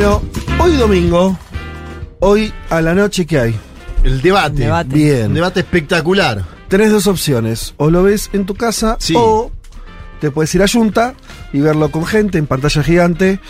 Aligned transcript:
Bueno, 0.00 0.22
hoy 0.58 0.76
domingo, 0.76 1.38
hoy 2.20 2.50
a 2.70 2.80
la 2.80 2.94
noche, 2.94 3.26
¿qué 3.26 3.38
hay? 3.38 3.54
El 4.02 4.22
debate. 4.22 4.62
Debate. 4.62 4.94
Bien. 4.94 5.26
Un 5.26 5.34
debate 5.34 5.60
espectacular. 5.60 6.42
Tenés 6.68 6.90
dos 6.90 7.06
opciones. 7.06 7.74
O 7.76 7.90
lo 7.90 8.02
ves 8.04 8.30
en 8.32 8.46
tu 8.46 8.54
casa 8.54 8.96
Sí. 8.98 9.12
o 9.14 9.50
te 10.18 10.30
puedes 10.30 10.54
ir 10.54 10.62
a 10.62 10.68
Junta 10.68 11.12
y 11.52 11.60
verlo 11.60 11.90
con 11.90 12.06
gente 12.06 12.38
en 12.38 12.46
pantalla 12.46 12.82
gigante, 12.82 13.40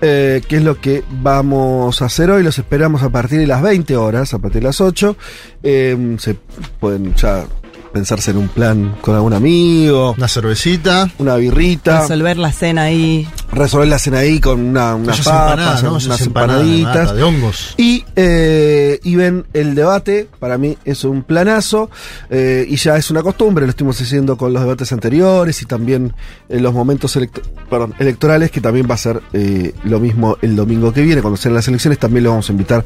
eh, 0.00 0.42
que 0.48 0.56
es 0.56 0.64
lo 0.64 0.80
que 0.80 1.04
vamos 1.22 2.02
a 2.02 2.06
hacer 2.06 2.28
hoy. 2.32 2.42
Los 2.42 2.58
esperamos 2.58 3.04
a 3.04 3.10
partir 3.10 3.38
de 3.38 3.46
las 3.46 3.62
20 3.62 3.96
horas, 3.96 4.34
a 4.34 4.40
partir 4.40 4.62
de 4.62 4.66
las 4.66 4.80
8. 4.80 5.16
Eh, 5.62 6.16
se 6.18 6.34
pueden 6.80 7.14
ya 7.14 7.44
pensarse 7.92 8.30
en 8.30 8.36
un 8.36 8.48
plan 8.48 8.96
con 9.00 9.14
algún 9.14 9.32
amigo, 9.32 10.14
Una 10.16 10.28
cervecita. 10.28 11.10
una 11.18 11.36
birrita, 11.36 12.02
Resolver 12.02 12.36
la 12.38 12.52
cena 12.52 12.82
ahí. 12.84 13.26
resolver 13.52 13.88
la 13.88 13.98
cena 13.98 14.18
ahí 14.18 14.38
con 14.40 14.60
una, 14.60 14.94
unas 14.94 15.18
Esas 15.20 15.26
papas, 15.32 15.50
empanadas, 15.52 15.82
¿no? 15.82 15.90
unas 15.90 16.04
Esas 16.04 16.20
empanadas 16.26 16.62
de 16.62 16.68
empanaditas. 16.76 17.04
nata, 17.06 17.14
de 17.14 17.22
hongos. 17.24 17.74
Y, 17.76 18.04
eh, 18.16 19.00
y 19.02 19.16
ven 19.16 19.44
el 19.54 19.74
debate, 19.74 20.28
para 20.38 20.56
mí 20.56 20.76
es 20.84 21.02
un 21.04 21.22
planazo, 21.24 21.90
eh, 22.30 22.64
y 22.68 22.76
ya 22.76 22.96
es 22.96 23.10
una 23.10 23.22
costumbre, 23.22 23.66
lo 23.66 23.70
estuvimos 23.70 24.00
haciendo 24.00 24.36
con 24.36 24.52
los 24.52 24.62
debates 24.62 24.92
anteriores 24.92 25.60
y 25.62 25.66
también 25.66 26.12
en 26.48 26.62
los 26.62 26.72
momentos 26.72 27.16
electo- 27.16 27.42
perdón, 27.68 27.94
electorales, 27.98 28.50
que 28.50 28.60
también 28.60 28.86
va 28.88 28.94
a 28.94 28.98
ser 28.98 29.20
eh, 29.32 29.74
lo 29.84 29.98
mismo 30.00 30.36
el 30.42 30.54
domingo 30.54 30.92
que 30.92 31.02
viene, 31.02 31.22
cuando 31.22 31.36
sean 31.36 31.54
las 31.54 31.66
elecciones, 31.68 31.98
también 31.98 32.24
los 32.24 32.30
vamos 32.32 32.48
a 32.48 32.52
invitar 32.52 32.84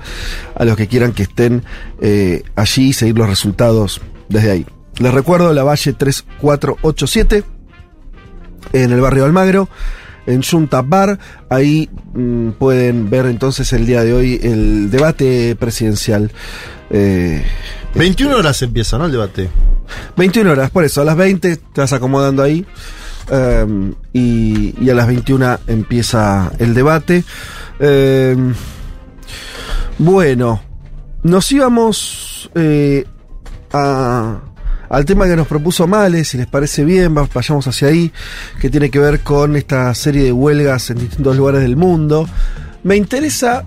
a 0.55 0.65
los 0.65 0.77
que 0.77 0.87
quieran 0.89 1.13
que 1.13 1.25
estén 1.25 1.63
eh, 2.01 2.43
allí 2.57 2.89
y 2.89 2.93
seguir 2.95 3.19
los 3.19 3.29
resultados 3.29 4.01
desde 4.29 4.51
ahí. 4.51 4.67
Les 5.01 5.13
recuerdo 5.13 5.53
la 5.53 5.65
Valle 5.65 5.93
3487 5.93 7.45
en 8.73 8.93
el 8.93 9.01
barrio 9.01 9.25
Almagro, 9.25 9.69
en 10.27 10.43
Junta 10.43 10.83
Bar. 10.83 11.19
Ahí 11.51 11.91
mm, 12.15 12.51
pueden 12.53 13.11
ver 13.11 13.27
entonces 13.27 13.73
el 13.73 13.87
día 13.87 14.03
de 14.05 14.13
hoy 14.13 14.41
el 14.43 14.91
debate 14.91 15.57
presidencial. 15.59 16.31
Eh, 16.91 17.45
21 17.95 18.37
horas 18.37 18.61
empieza, 18.63 18.99
¿no? 18.99 19.07
El 19.07 19.13
debate. 19.13 19.49
21 20.17 20.51
horas, 20.53 20.71
por 20.71 20.85
eso, 20.85 21.03
a 21.03 21.05
las 21.05 21.17
20 21.17 21.57
te 21.57 21.81
vas 21.81 21.93
acomodando 21.93 22.43
ahí. 22.43 22.65
eh, 23.31 23.67
y, 24.13 24.75
y 24.81 24.91
a 24.91 24.95
las 24.95 25.07
21 25.07 25.59
empieza 25.67 26.53
el 26.59 26.73
debate. 26.75 27.25
Eh, 27.81 28.37
bueno, 29.99 30.63
nos 31.23 31.51
íbamos 31.53 32.51
eh, 32.55 33.05
a- 33.73 34.41
al 34.89 35.05
tema 35.05 35.27
que 35.27 35.37
nos 35.37 35.47
propuso 35.47 35.87
Males, 35.87 36.29
si 36.29 36.37
les 36.39 36.47
parece 36.47 36.85
bien, 36.85 37.17
va- 37.17 37.29
vayamos 37.33 37.67
hacia 37.67 37.89
ahí, 37.89 38.13
que 38.61 38.71
tiene 38.71 38.91
que 38.91 38.99
ver 38.99 39.21
con 39.21 39.57
esta 39.57 39.93
serie 39.95 40.25
de 40.25 40.33
huelgas 40.33 40.91
en 40.91 40.99
distintos 40.99 41.37
lugares 41.37 41.63
del 41.63 41.77
mundo. 41.77 42.29
Me 42.83 42.97
interesa, 42.97 43.65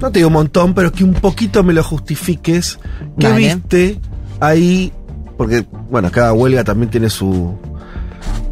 no 0.00 0.10
te 0.10 0.18
digo 0.18 0.28
un 0.28 0.34
montón, 0.34 0.74
pero 0.74 0.90
que 0.92 1.04
un 1.04 1.14
poquito 1.14 1.62
me 1.62 1.72
lo 1.72 1.82
justifiques. 1.84 2.78
¿Qué 3.18 3.26
viste 3.56 4.00
ahí? 4.40 4.92
Porque, 5.36 5.64
bueno, 5.90 6.10
cada 6.10 6.32
huelga 6.32 6.64
también 6.64 6.90
tiene 6.90 7.08
su 7.10 7.56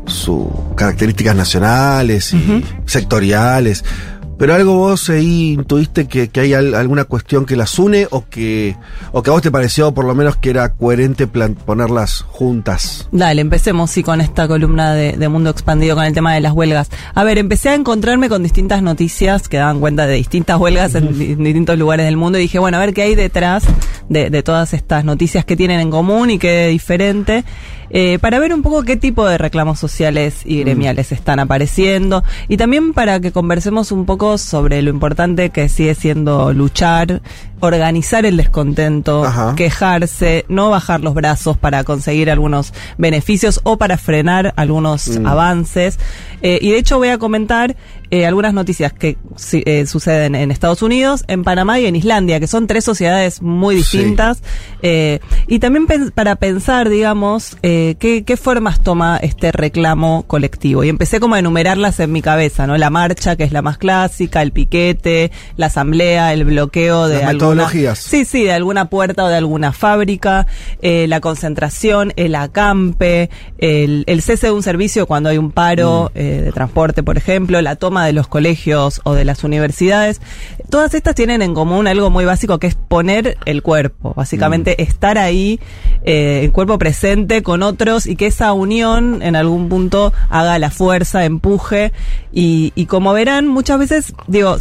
sus 0.06 0.46
características 0.74 1.36
nacionales 1.36 2.32
y 2.32 2.64
sectoriales. 2.86 3.84
Pero 4.38 4.54
algo 4.54 4.74
vos 4.74 5.10
ahí 5.10 5.52
intuiste 5.54 6.06
que, 6.06 6.28
que 6.28 6.40
hay 6.40 6.54
al- 6.54 6.74
alguna 6.74 7.04
cuestión 7.04 7.44
que 7.44 7.56
las 7.56 7.76
une 7.78 8.06
o 8.10 8.24
que, 8.28 8.76
o 9.12 9.22
que 9.22 9.30
a 9.30 9.32
vos 9.32 9.42
te 9.42 9.50
pareció 9.50 9.92
por 9.92 10.04
lo 10.04 10.14
menos 10.14 10.36
que 10.36 10.50
era 10.50 10.72
coherente 10.74 11.26
plan- 11.26 11.56
ponerlas 11.56 12.22
juntas. 12.22 13.08
Dale, 13.10 13.40
empecemos 13.40 13.90
sí 13.90 14.02
con 14.04 14.20
esta 14.20 14.46
columna 14.46 14.94
de, 14.94 15.12
de 15.16 15.28
Mundo 15.28 15.50
Expandido 15.50 15.96
con 15.96 16.04
el 16.04 16.12
tema 16.14 16.34
de 16.34 16.40
las 16.40 16.52
huelgas. 16.52 16.88
A 17.14 17.24
ver, 17.24 17.38
empecé 17.38 17.70
a 17.70 17.74
encontrarme 17.74 18.28
con 18.28 18.42
distintas 18.44 18.80
noticias 18.80 19.48
que 19.48 19.56
daban 19.56 19.80
cuenta 19.80 20.06
de 20.06 20.14
distintas 20.14 20.58
huelgas 20.60 20.94
en 20.94 21.18
distintos 21.18 21.76
lugares 21.76 22.06
del 22.06 22.16
mundo 22.16 22.38
y 22.38 22.42
dije, 22.42 22.60
bueno, 22.60 22.76
a 22.76 22.80
ver 22.80 22.94
qué 22.94 23.02
hay 23.02 23.14
detrás 23.16 23.64
de, 24.08 24.30
de 24.30 24.42
todas 24.44 24.72
estas 24.72 25.04
noticias 25.04 25.44
que 25.44 25.56
tienen 25.56 25.80
en 25.80 25.90
común 25.90 26.30
y 26.30 26.38
qué 26.38 26.68
diferente. 26.68 27.44
Eh, 27.90 28.18
para 28.18 28.38
ver 28.38 28.52
un 28.52 28.62
poco 28.62 28.82
qué 28.82 28.96
tipo 28.96 29.26
de 29.26 29.38
reclamos 29.38 29.78
sociales 29.78 30.42
y 30.44 30.60
gremiales 30.60 31.12
están 31.12 31.40
apareciendo 31.40 32.22
y 32.48 32.56
también 32.56 32.92
para 32.92 33.20
que 33.20 33.32
conversemos 33.32 33.92
un 33.92 34.04
poco 34.04 34.38
sobre 34.38 34.82
lo 34.82 34.90
importante 34.90 35.50
que 35.50 35.68
sigue 35.68 35.94
siendo 35.94 36.52
luchar, 36.52 37.22
organizar 37.60 38.26
el 38.26 38.36
descontento, 38.36 39.24
Ajá. 39.24 39.54
quejarse, 39.56 40.44
no 40.48 40.70
bajar 40.70 41.00
los 41.00 41.14
brazos 41.14 41.56
para 41.56 41.84
conseguir 41.84 42.30
algunos 42.30 42.72
beneficios 42.98 43.60
o 43.64 43.78
para 43.78 43.96
frenar 43.96 44.52
algunos 44.56 45.16
avances. 45.24 45.98
Eh, 46.42 46.58
y 46.62 46.70
de 46.70 46.78
hecho 46.78 46.98
voy 46.98 47.08
a 47.08 47.18
comentar 47.18 47.76
eh, 48.10 48.26
algunas 48.26 48.54
noticias 48.54 48.92
que 48.92 49.16
eh, 49.52 49.86
suceden 49.86 50.34
en 50.34 50.50
Estados 50.50 50.82
Unidos, 50.82 51.24
en 51.28 51.44
Panamá 51.44 51.78
y 51.80 51.86
en 51.86 51.96
Islandia, 51.96 52.40
que 52.40 52.46
son 52.46 52.66
tres 52.66 52.84
sociedades 52.84 53.42
muy 53.42 53.76
Sí. 53.82 53.98
distintas. 53.98 54.42
Eh, 54.82 55.20
y 55.46 55.58
también 55.58 55.86
pen- 55.86 56.10
para 56.12 56.36
pensar, 56.36 56.88
digamos, 56.88 57.56
qué, 57.62 57.96
qué 58.26 58.36
formas 58.36 58.80
toma 58.82 59.18
este 59.18 59.52
reclamo 59.52 60.24
colectivo. 60.26 60.84
Y 60.84 60.88
empecé 60.88 61.20
como 61.20 61.34
a 61.34 61.38
enumerarlas 61.38 62.00
en 62.00 62.12
mi 62.12 62.22
cabeza, 62.22 62.66
¿no? 62.66 62.76
La 62.78 62.90
marcha, 62.90 63.36
que 63.36 63.44
es 63.44 63.52
la 63.52 63.62
más 63.62 63.78
clásica, 63.78 64.42
el 64.42 64.52
piquete, 64.52 65.30
la 65.56 65.66
asamblea, 65.66 66.32
el 66.32 66.44
bloqueo 66.44 67.08
de 67.08 67.14
Las 67.16 67.24
alguna- 67.24 67.32
metodologías. 67.32 67.98
Sí, 67.98 68.24
sí, 68.24 68.44
de 68.44 68.52
alguna 68.52 68.88
puerta 68.90 69.24
o 69.24 69.28
de 69.28 69.36
alguna 69.36 69.72
fábrica, 69.72 70.46
la 70.82 71.20
concentración, 71.20 72.12
el 72.16 72.34
acampe, 72.34 73.30
el, 73.58 74.04
el 74.06 74.22
cese 74.22 74.46
de 74.48 74.52
un 74.52 74.62
servicio 74.62 75.06
cuando 75.06 75.28
hay 75.28 75.38
un 75.38 75.50
paro 75.50 76.10
eh, 76.14 76.42
de 76.44 76.52
transporte, 76.52 77.02
por 77.02 77.16
ejemplo, 77.16 77.60
la 77.62 77.76
toma 77.76 77.97
de 78.04 78.12
los 78.12 78.28
colegios 78.28 79.00
o 79.04 79.14
de 79.14 79.24
las 79.24 79.44
universidades. 79.44 80.20
Todas 80.70 80.94
estas 80.94 81.14
tienen 81.14 81.42
en 81.42 81.54
común 81.54 81.86
algo 81.86 82.10
muy 82.10 82.24
básico 82.24 82.58
que 82.58 82.66
es 82.68 82.74
poner 82.74 83.36
el 83.46 83.62
cuerpo, 83.62 84.14
básicamente 84.14 84.82
estar 84.82 85.18
ahí, 85.18 85.60
eh, 86.04 86.40
el 86.44 86.52
cuerpo 86.52 86.78
presente 86.78 87.42
con 87.42 87.62
otros 87.62 88.06
y 88.06 88.16
que 88.16 88.26
esa 88.26 88.52
unión 88.52 89.22
en 89.22 89.36
algún 89.36 89.68
punto 89.68 90.12
haga 90.30 90.58
la 90.58 90.70
fuerza, 90.70 91.24
empuje 91.24 91.92
y, 92.32 92.72
y 92.74 92.86
como 92.86 93.12
verán, 93.12 93.46
muchas 93.46 93.78
veces, 93.78 94.12
digo, 94.26 94.56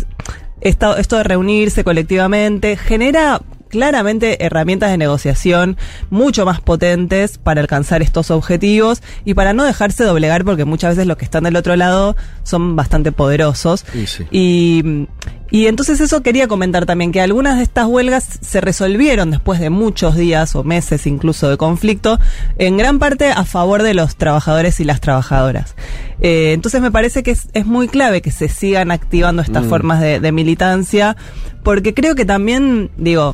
esta- 0.61 0.99
esto 0.99 1.17
de 1.17 1.23
reunirse 1.23 1.83
colectivamente 1.83 2.77
genera 2.77 3.41
claramente 3.67 4.45
herramientas 4.45 4.91
de 4.91 4.97
negociación 4.97 5.77
mucho 6.09 6.45
más 6.45 6.61
potentes 6.61 7.37
para 7.37 7.61
alcanzar 7.61 8.01
estos 8.01 8.31
objetivos 8.31 9.01
y 9.25 9.33
para 9.33 9.53
no 9.53 9.63
dejarse 9.63 10.03
doblegar 10.03 10.45
porque 10.45 10.65
muchas 10.65 10.95
veces 10.95 11.07
los 11.07 11.17
que 11.17 11.25
están 11.25 11.43
del 11.43 11.55
otro 11.55 11.75
lado 11.75 12.15
son 12.43 12.75
bastante 12.75 13.11
poderosos 13.11 13.85
sí. 14.05 14.25
y, 14.31 15.07
y 15.49 15.67
entonces 15.67 16.01
eso 16.01 16.21
quería 16.21 16.47
comentar 16.47 16.85
también, 16.85 17.11
que 17.11 17.21
algunas 17.21 17.57
de 17.57 17.63
estas 17.63 17.87
huelgas 17.87 18.39
se 18.41 18.61
resolvieron 18.61 19.31
después 19.31 19.59
de 19.59 19.69
muchos 19.69 20.15
días 20.15 20.55
o 20.55 20.63
meses 20.63 21.07
incluso 21.07 21.49
de 21.49 21.57
conflicto, 21.57 22.19
en 22.57 22.77
gran 22.77 22.99
parte 22.99 23.31
a 23.31 23.45
favor 23.45 23.83
de 23.83 23.93
los 23.93 24.15
trabajadores 24.15 24.79
y 24.79 24.83
las 24.83 24.99
trabajadoras. 25.01 25.75
Eh, 26.19 26.53
entonces 26.53 26.81
me 26.81 26.91
parece 26.91 27.23
que 27.23 27.31
es, 27.31 27.47
es 27.53 27.65
muy 27.65 27.87
clave 27.87 28.21
que 28.21 28.31
se 28.31 28.49
sigan 28.49 28.91
activando 28.91 29.41
estas 29.41 29.65
formas 29.65 30.01
de, 30.01 30.19
de 30.19 30.31
militancia, 30.31 31.15
porque 31.63 31.93
creo 31.93 32.15
que 32.15 32.25
también, 32.25 32.91
digo, 32.97 33.33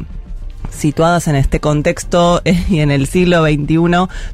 situadas 0.72 1.28
en 1.28 1.36
este 1.36 1.60
contexto 1.60 2.42
eh, 2.46 2.64
y 2.70 2.80
en 2.80 2.92
el 2.92 3.08
siglo 3.08 3.44
XXI, 3.44 3.78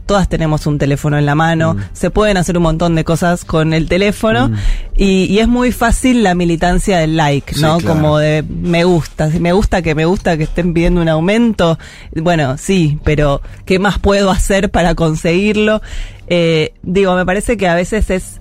todas 0.05 0.29
tenemos 0.29 0.65
un 0.67 0.77
teléfono 0.77 1.17
en 1.17 1.25
la 1.25 1.35
mano, 1.35 1.75
se 1.93 2.09
pueden 2.09 2.37
hacer 2.37 2.57
un 2.57 2.63
montón 2.63 2.95
de 2.95 3.03
cosas 3.03 3.45
con 3.45 3.73
el 3.73 3.87
teléfono 3.87 4.51
y, 4.95 5.25
y 5.25 5.39
es 5.39 5.47
muy 5.47 5.71
fácil 5.71 6.23
la 6.23 6.35
militancia 6.35 6.99
del 6.99 7.17
like, 7.17 7.55
Sí, 7.55 7.61
¿no? 7.61 7.77
claro. 7.77 7.95
Como 7.95 8.17
de 8.17 8.43
me 8.43 8.83
gusta, 8.83 9.31
si 9.31 9.39
me 9.39 9.53
gusta 9.53 9.81
que 9.81 9.95
me 9.95 10.05
gusta 10.05 10.37
que 10.37 10.43
estén 10.43 10.73
pidiendo 10.73 11.01
un 11.01 11.09
aumento, 11.09 11.77
bueno, 12.15 12.57
sí, 12.57 12.99
pero 13.03 13.41
¿qué 13.65 13.79
más 13.79 13.99
puedo 13.99 14.31
hacer 14.31 14.69
para 14.71 14.95
conseguirlo? 14.95 15.81
Eh, 16.27 16.73
digo, 16.83 17.15
me 17.15 17.25
parece 17.25 17.57
que 17.57 17.67
a 17.67 17.75
veces 17.75 18.09
es 18.09 18.39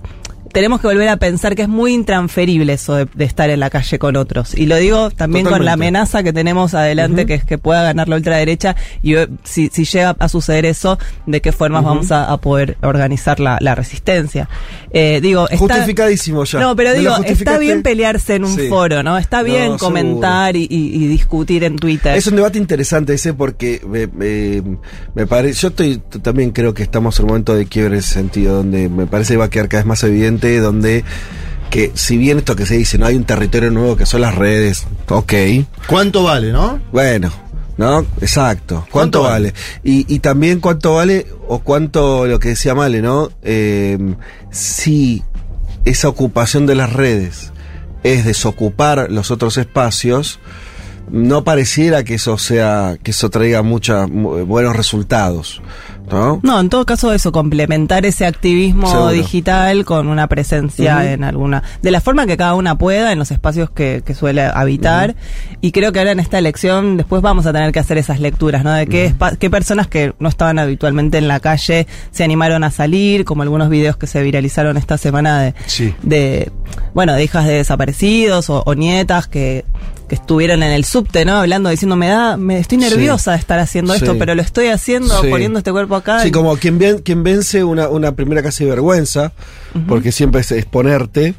tenemos 0.51 0.81
que 0.81 0.87
volver 0.87 1.07
a 1.09 1.17
pensar 1.17 1.55
que 1.55 1.63
es 1.63 1.69
muy 1.69 1.93
intransferible 1.93 2.73
eso 2.73 2.95
de, 2.95 3.07
de 3.13 3.25
estar 3.25 3.49
en 3.49 3.59
la 3.59 3.69
calle 3.69 3.99
con 3.99 4.15
otros. 4.15 4.53
Y 4.55 4.65
lo 4.65 4.75
digo 4.77 5.09
también 5.11 5.45
con 5.45 5.63
la 5.65 5.73
amenaza 5.73 6.23
que 6.23 6.33
tenemos 6.33 6.73
adelante, 6.73 7.25
que 7.25 7.35
es 7.35 7.43
que 7.43 7.57
pueda 7.57 7.83
ganar 7.83 8.09
la 8.09 8.15
ultraderecha. 8.17 8.75
Y 9.01 9.15
eh, 9.15 9.27
si, 9.43 9.69
si 9.69 9.85
llega 9.85 10.15
a 10.19 10.29
suceder 10.29 10.65
eso, 10.65 10.97
¿de 11.25 11.41
qué 11.41 11.51
formas 11.51 11.83
vamos 11.83 12.11
a, 12.11 12.31
a 12.31 12.37
poder 12.37 12.77
organizar 12.81 13.39
la, 13.39 13.57
la 13.61 13.75
resistencia? 13.75 14.49
Eh, 14.91 15.19
digo, 15.21 15.45
está, 15.49 15.57
Justificadísimo 15.57 16.43
ya. 16.45 16.59
No, 16.59 16.75
pero 16.75 16.89
¿Me 16.91 16.95
lo 16.95 17.01
digo, 17.01 17.23
está 17.25 17.57
bien 17.57 17.83
pelearse 17.83 18.35
en 18.35 18.45
un 18.45 18.55
Sí. 18.55 18.67
foro, 18.67 19.03
¿no? 19.03 19.17
Está 19.17 19.43
bien 19.43 19.71
No, 19.73 19.77
comentar 19.77 20.55
y, 20.55 20.67
discutir 21.07 21.63
en 21.63 21.77
Twitter. 21.77 22.15
Es 22.17 22.27
un 22.27 22.35
debate 22.35 22.57
interesante 22.57 23.13
ese 23.13 23.33
porque 23.33 23.81
me, 23.87 24.07
me, 24.07 24.61
me 25.13 25.27
parece, 25.27 25.61
yo 25.61 25.67
estoy 25.69 26.01
también 26.21 26.51
creo 26.51 26.73
que 26.73 26.83
estamos 26.83 27.17
en 27.19 27.25
un 27.25 27.29
momento 27.29 27.55
de 27.55 27.65
quiebre 27.65 27.93
en 27.95 27.99
ese 27.99 28.13
sentido, 28.13 28.55
donde 28.57 28.89
me 28.89 29.05
parece 29.05 29.33
que 29.33 29.37
va 29.37 29.45
a 29.45 29.49
quedar 29.49 29.67
cada 29.69 29.83
vez 29.83 29.87
más 29.87 30.03
evidente, 30.03 30.38
donde 30.39 31.03
que 31.69 31.91
si 31.93 32.17
bien 32.17 32.39
esto 32.39 32.55
que 32.55 32.65
se 32.65 32.77
dice, 32.77 32.97
no 32.97 33.05
hay 33.05 33.15
un 33.15 33.25
territorio 33.25 33.69
nuevo 33.69 33.95
que 33.95 34.05
son 34.05 34.21
las 34.21 34.35
redes, 34.35 34.87
ok, 35.07 35.33
¿Cuánto 35.87 36.23
vale, 36.23 36.51
no? 36.51 36.79
bueno, 36.91 37.31
¿no? 37.77 37.99
Exacto. 38.21 38.87
¿Cuánto, 38.91 39.19
¿Cuánto 39.19 39.23
vale? 39.23 39.53
Y, 39.83 40.11
y 40.13 40.19
también 40.19 40.59
cuánto 40.59 40.95
vale, 40.95 41.27
o 41.47 41.59
cuánto, 41.59 42.25
lo 42.27 42.39
que 42.39 42.49
decía 42.49 42.75
Male, 42.75 43.01
¿no? 43.01 43.29
Eh, 43.41 43.97
si 44.51 45.23
esa 45.85 46.09
ocupación 46.09 46.65
de 46.65 46.75
las 46.75 46.91
redes 46.91 47.51
es 48.03 48.25
desocupar 48.25 49.11
los 49.11 49.31
otros 49.31 49.57
espacios, 49.57 50.39
no 51.11 51.43
pareciera 51.43 52.03
que 52.03 52.15
eso 52.15 52.37
sea, 52.37 52.97
que 53.01 53.11
eso 53.11 53.29
traiga 53.29 53.61
muchos 53.61 54.09
buenos 54.09 54.75
resultados, 54.75 55.61
¿no? 56.11 56.39
No, 56.43 56.59
en 56.59 56.69
todo 56.69 56.85
caso 56.85 57.13
eso, 57.13 57.31
complementar 57.31 58.05
ese 58.05 58.25
activismo 58.25 58.89
Seguro. 58.89 59.09
digital 59.11 59.85
con 59.85 60.07
una 60.07 60.27
presencia 60.27 61.11
en 61.13 61.23
alguna, 61.23 61.63
de 61.81 61.91
la 61.91 62.01
forma 62.01 62.25
que 62.25 62.37
cada 62.37 62.55
una 62.55 62.77
pueda, 62.77 63.11
en 63.11 63.19
los 63.19 63.31
espacios 63.31 63.69
que, 63.69 64.01
que 64.05 64.13
suele 64.15 64.41
habitar. 64.43 65.15
Y 65.61 65.71
creo 65.71 65.91
que 65.91 65.99
ahora 65.99 66.11
en 66.11 66.19
esta 66.19 66.37
elección 66.37 66.97
después 66.97 67.21
vamos 67.21 67.45
a 67.45 67.53
tener 67.53 67.71
que 67.71 67.79
hacer 67.79 67.97
esas 67.97 68.19
lecturas, 68.19 68.63
¿no? 68.63 68.71
De 68.73 68.87
qué, 68.87 69.13
qué 69.39 69.49
personas 69.49 69.87
que 69.87 70.13
no 70.19 70.29
estaban 70.29 70.57
habitualmente 70.59 71.17
en 71.17 71.27
la 71.27 71.39
calle 71.39 71.87
se 72.11 72.23
animaron 72.23 72.63
a 72.63 72.71
salir, 72.71 73.25
como 73.25 73.43
algunos 73.43 73.69
videos 73.69 73.97
que 73.97 74.07
se 74.07 74.21
viralizaron 74.23 74.77
esta 74.77 74.97
semana 74.97 75.41
de, 75.41 75.53
Sí. 75.67 75.93
de 76.01 76.51
bueno, 76.93 77.13
de 77.13 77.23
hijas 77.23 77.45
de 77.45 77.53
desaparecidos 77.53 78.49
o, 78.49 78.63
o 78.65 78.73
nietas 78.75 79.27
que, 79.27 79.65
que 80.09 80.15
estuvieron 80.15 80.61
en 80.63 80.71
el 80.71 80.83
subte, 80.83 81.23
¿no? 81.23 81.37
Hablando, 81.37 81.69
diciendo, 81.69 81.95
me 81.95 82.07
da, 82.09 82.35
me 82.35 82.59
estoy 82.59 82.81
Sí. 82.81 82.89
nerviosa 82.89 83.31
de 83.31 83.37
estar 83.37 83.59
haciendo 83.59 83.93
esto, 83.93 84.17
pero 84.17 84.35
lo 84.35 84.41
estoy 84.41 84.67
haciendo, 84.67 85.21
Sí. 85.21 85.27
poniendo 85.29 85.59
este 85.59 85.71
cuerpo 85.71 85.95
acá. 85.95 86.19
Sí, 86.21 86.31
como 86.31 86.57
quien, 86.57 86.77
ven- 86.77 86.97
quien 86.99 87.23
vence 87.23 87.63
una, 87.63 87.87
una 87.87 88.11
primera 88.13 88.43
casi 88.43 88.65
vergüenza, 88.65 89.31
porque 89.87 90.11
siempre 90.11 90.41
es 90.41 90.51
exponerte. 90.51 91.35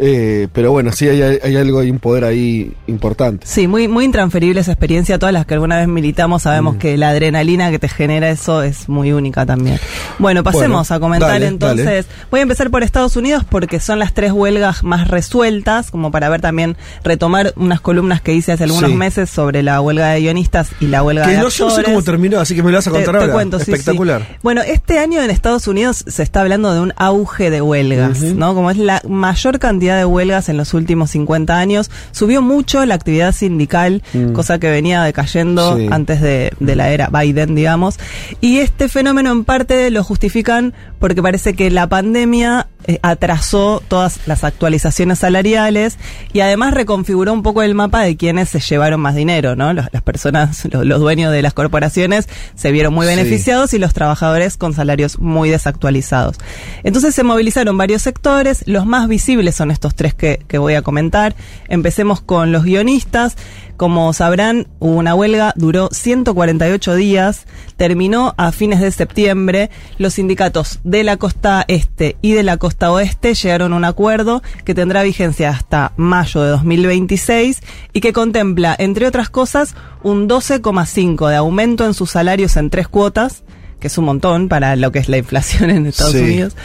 eh, 0.00 0.46
pero 0.52 0.70
bueno, 0.70 0.92
sí 0.92 1.08
hay, 1.08 1.20
hay 1.22 1.56
algo, 1.56 1.80
hay 1.80 1.90
un 1.90 1.98
poder 1.98 2.22
ahí 2.24 2.72
importante. 2.86 3.44
Sí, 3.48 3.66
muy, 3.66 3.88
muy 3.88 4.04
intransferible 4.04 4.60
esa 4.60 4.70
experiencia. 4.70 5.18
Todas 5.18 5.32
las 5.32 5.44
que 5.44 5.54
alguna 5.54 5.76
vez 5.78 5.88
militamos 5.88 6.42
sabemos 6.42 6.76
Mm. 6.76 6.78
que 6.78 6.96
la 6.96 7.08
adrenalina 7.10 7.72
que 7.72 7.80
te 7.80 7.88
genera 7.88 8.30
eso 8.30 8.62
es 8.62 8.88
muy 8.88 9.10
única 9.12 9.44
también. 9.44 9.80
Bueno, 10.18 10.42
pasemos 10.42 10.88
Bueno, 10.88 10.96
a 10.96 11.00
comentar 11.00 11.28
dale, 11.30 11.46
entonces. 11.46 11.84
dale. 11.84 12.04
Voy 12.30 12.40
a 12.40 12.42
empezar 12.42 12.70
por 12.70 12.82
Estados 12.82 13.16
Unidos 13.16 13.44
porque 13.48 13.80
son 13.80 13.98
las 13.98 14.12
tres 14.14 14.32
huelgas 14.32 14.82
más 14.82 15.08
resueltas, 15.08 15.90
como 15.90 16.10
para 16.10 16.28
ver 16.28 16.40
también, 16.40 16.76
retomar 17.04 17.52
unas 17.56 17.80
columnas 17.80 18.20
que 18.20 18.34
hice 18.34 18.52
hace 18.52 18.64
algunos 18.64 18.90
Sí. 18.90 18.96
meses 18.96 19.30
sobre 19.30 19.62
la 19.62 19.80
huelga 19.80 20.08
de 20.10 20.20
guionistas 20.20 20.70
y 20.80 20.86
la 20.88 21.02
huelga 21.02 21.24
Que 21.24 21.32
de 21.32 21.36
no, 21.38 21.48
yo 21.48 21.64
no 21.66 21.70
sé 21.70 21.76
actores. 21.80 21.84
cómo 21.86 22.02
terminó, 22.02 22.40
así 22.40 22.54
que 22.54 22.62
me 22.62 22.70
lo 22.70 22.78
vas 22.78 22.86
a 22.86 22.90
Te- 22.90 22.96
contar 22.96 23.14
te 23.14 23.20
ahora. 23.20 23.32
cuento, 23.32 23.58
sí, 23.58 23.66
sí. 23.66 23.72
Espectacular. 23.72 24.26
Bueno, 24.42 24.62
este 24.62 24.98
año 24.98 25.22
en 25.22 25.30
Estados 25.30 25.66
Unidos 25.68 26.04
se 26.06 26.22
está 26.22 26.40
hablando 26.40 26.72
de 26.74 26.80
un 26.80 26.92
auge 26.96 27.50
de 27.50 27.60
huelgas. 27.62 28.20
¿no? 28.20 28.54
Como 28.54 28.70
es 28.70 28.76
la 28.76 29.00
mayor 29.08 29.58
cantidad 29.58 29.96
de 29.96 30.04
huelgas 30.04 30.48
en 30.48 30.56
los 30.56 30.74
últimos 30.74 31.10
50 31.10 31.58
años. 31.58 31.90
Subió 32.12 32.42
mucho 32.42 32.84
la 32.86 32.94
actividad 32.94 33.32
sindical, 33.32 34.02
Mm. 34.12 34.32
cosa 34.32 34.58
que 34.58 34.70
venía 34.70 35.02
decayendo 35.02 35.76
Sí. 35.76 35.88
antes 35.90 36.20
de, 36.20 36.52
de 36.60 36.76
la 36.76 36.90
era 36.90 37.08
Biden, 37.08 37.54
digamos. 37.54 37.98
Y 38.40 38.58
este 38.58 38.88
fenómeno 38.88 39.30
en 39.32 39.44
parte 39.44 39.90
lo 39.90 40.04
justifican 40.08 40.72
porque 40.98 41.22
parece 41.22 41.54
que 41.54 41.70
la 41.70 41.86
pandemia 41.86 42.68
atrasó 43.02 43.82
todas 43.88 44.20
las 44.26 44.44
actualizaciones 44.44 45.18
salariales 45.18 45.98
y 46.32 46.40
además 46.40 46.74
reconfiguró 46.74 47.32
un 47.32 47.42
poco 47.42 47.62
el 47.62 47.74
mapa 47.74 48.02
de 48.02 48.16
quienes 48.16 48.48
se 48.48 48.60
llevaron 48.60 49.00
más 49.00 49.14
dinero, 49.14 49.56
¿no? 49.56 49.72
Los- 49.72 49.86
las 49.92 50.02
personas, 50.02 50.64
los, 50.72 50.86
los 50.86 51.00
dueños 51.00 51.32
de 51.32 51.42
las 51.42 51.52
corporaciones 51.54 52.28
se 52.54 52.72
vieron 52.72 52.94
muy 52.94 53.06
Sí. 53.06 53.14
beneficiados 53.16 53.74
y 53.74 53.78
los 53.78 53.92
trabajadores 53.94 54.56
con 54.56 54.72
salarios 54.74 55.18
muy 55.18 55.50
desactualizados. 55.50 56.36
Entonces 56.84 57.14
se 57.14 57.22
movilizaron 57.24 57.76
varios 57.76 58.02
sectores, 58.02 58.62
los 58.66 58.86
más 58.86 59.08
visibles 59.08 59.54
son 59.56 59.70
estos 59.70 59.94
tres 59.94 60.14
que, 60.14 60.40
que 60.48 60.58
voy 60.58 60.74
a 60.74 60.82
comentar. 60.82 61.34
Empecemos 61.68 62.20
con 62.20 62.52
los 62.52 62.64
guionistas. 62.64 63.36
Como 63.76 64.12
sabrán, 64.12 64.66
hubo 64.80 64.96
una 64.96 65.14
huelga, 65.14 65.52
duró 65.54 65.88
148 65.92 66.94
días, 66.96 67.46
terminó 67.76 68.34
a 68.36 68.50
fines 68.50 68.80
de 68.80 68.90
septiembre. 68.90 69.70
Los 69.98 70.14
sindicatos 70.14 70.80
de 70.82 71.04
la 71.04 71.16
costa 71.16 71.64
este 71.68 72.16
y 72.20 72.32
de 72.32 72.42
la 72.42 72.56
costa 72.56 72.77
oeste 72.86 73.34
llegaron 73.34 73.72
a 73.72 73.76
un 73.76 73.84
acuerdo 73.84 74.42
que 74.64 74.74
tendrá 74.74 75.02
vigencia 75.02 75.50
hasta 75.50 75.92
mayo 75.96 76.42
de 76.42 76.50
2026 76.50 77.60
y 77.92 78.00
que 78.00 78.12
contempla, 78.12 78.74
entre 78.78 79.06
otras 79.06 79.28
cosas, 79.28 79.74
un 80.02 80.28
12,5 80.28 81.28
de 81.28 81.36
aumento 81.36 81.84
en 81.84 81.94
sus 81.94 82.10
salarios 82.10 82.56
en 82.56 82.70
tres 82.70 82.88
cuotas 82.88 83.42
que 83.80 83.86
es 83.86 83.96
un 83.98 84.04
montón 84.06 84.48
para 84.48 84.74
lo 84.76 84.90
que 84.92 84.98
es 84.98 85.08
la 85.08 85.18
inflación 85.18 85.70
en 85.70 85.86
Estados 85.86 86.12
Sí. 86.12 86.18
Unidos, 86.18 86.56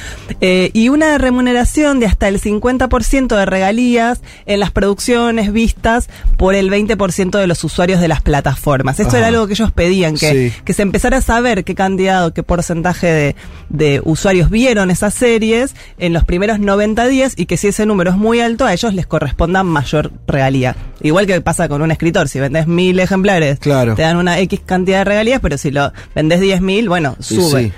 eh, 0.42 0.72
y 0.74 0.90
una 0.90 1.18
remuneración 1.18 2.00
de 2.00 2.06
hasta 2.08 2.28
el 2.28 2.40
50% 2.40 3.36
de 3.36 3.46
regalías 3.46 4.22
en 4.46 4.60
las 4.60 4.72
producciones 4.72 5.54
vistas 5.54 6.10
por 6.38 6.56
el 6.56 6.70
20% 6.70 7.38
de 7.38 7.48
los 7.48 7.64
usuarios 7.64 8.00
de 8.02 8.08
las 8.08 8.22
plataformas. 8.22 9.00
Esto 9.00 9.10
Ajá. 9.12 9.20
era 9.20 9.28
algo 9.28 9.48
que 9.48 9.54
ellos 9.54 9.72
pedían, 9.72 10.16
que, 10.16 10.52
Sí. 10.52 10.62
que 10.66 10.74
se 10.74 10.82
empezara 10.82 11.18
a 11.18 11.22
saber 11.22 11.64
qué 11.64 11.76
cantidad 11.76 12.26
o 12.26 12.34
qué 12.34 12.44
porcentaje 12.44 13.08
de, 13.08 13.36
de 13.70 14.02
usuarios 14.04 14.50
vieron 14.50 14.92
esas 14.92 15.14
series 15.14 15.76
en 16.00 16.14
los 16.14 16.24
primeros 16.26 16.60
90 16.60 17.08
días 17.08 17.34
y 17.38 17.46
que 17.46 17.58
si 17.58 17.68
ese 17.68 17.86
número 17.86 18.12
es 18.12 18.18
muy 18.18 18.40
alto, 18.40 18.66
a 18.66 18.74
ellos 18.74 18.94
les 18.94 19.06
corresponda 19.08 19.64
mayor 19.64 20.12
regalía. 20.28 20.76
Igual 21.04 21.28
que 21.28 21.40
pasa 21.42 21.68
con 21.70 21.82
un 21.84 21.92
escritor, 21.92 22.28
si 22.30 22.40
vendes 22.40 22.66
mil 22.66 23.00
ejemplares, 23.00 23.60
Claro. 23.60 23.94
te 23.96 24.02
dan 24.02 24.18
una 24.18 24.40
X 24.40 24.62
cantidad 24.66 25.00
de 25.00 25.04
regalías, 25.04 25.40
pero 25.42 25.58
si 25.58 25.70
lo 25.70 25.92
vendes 26.16 26.40
10.000, 26.42 26.88
bueno, 26.88 27.16
Sí, 27.20 27.36
sube. 27.36 27.64
sí. 27.66 27.72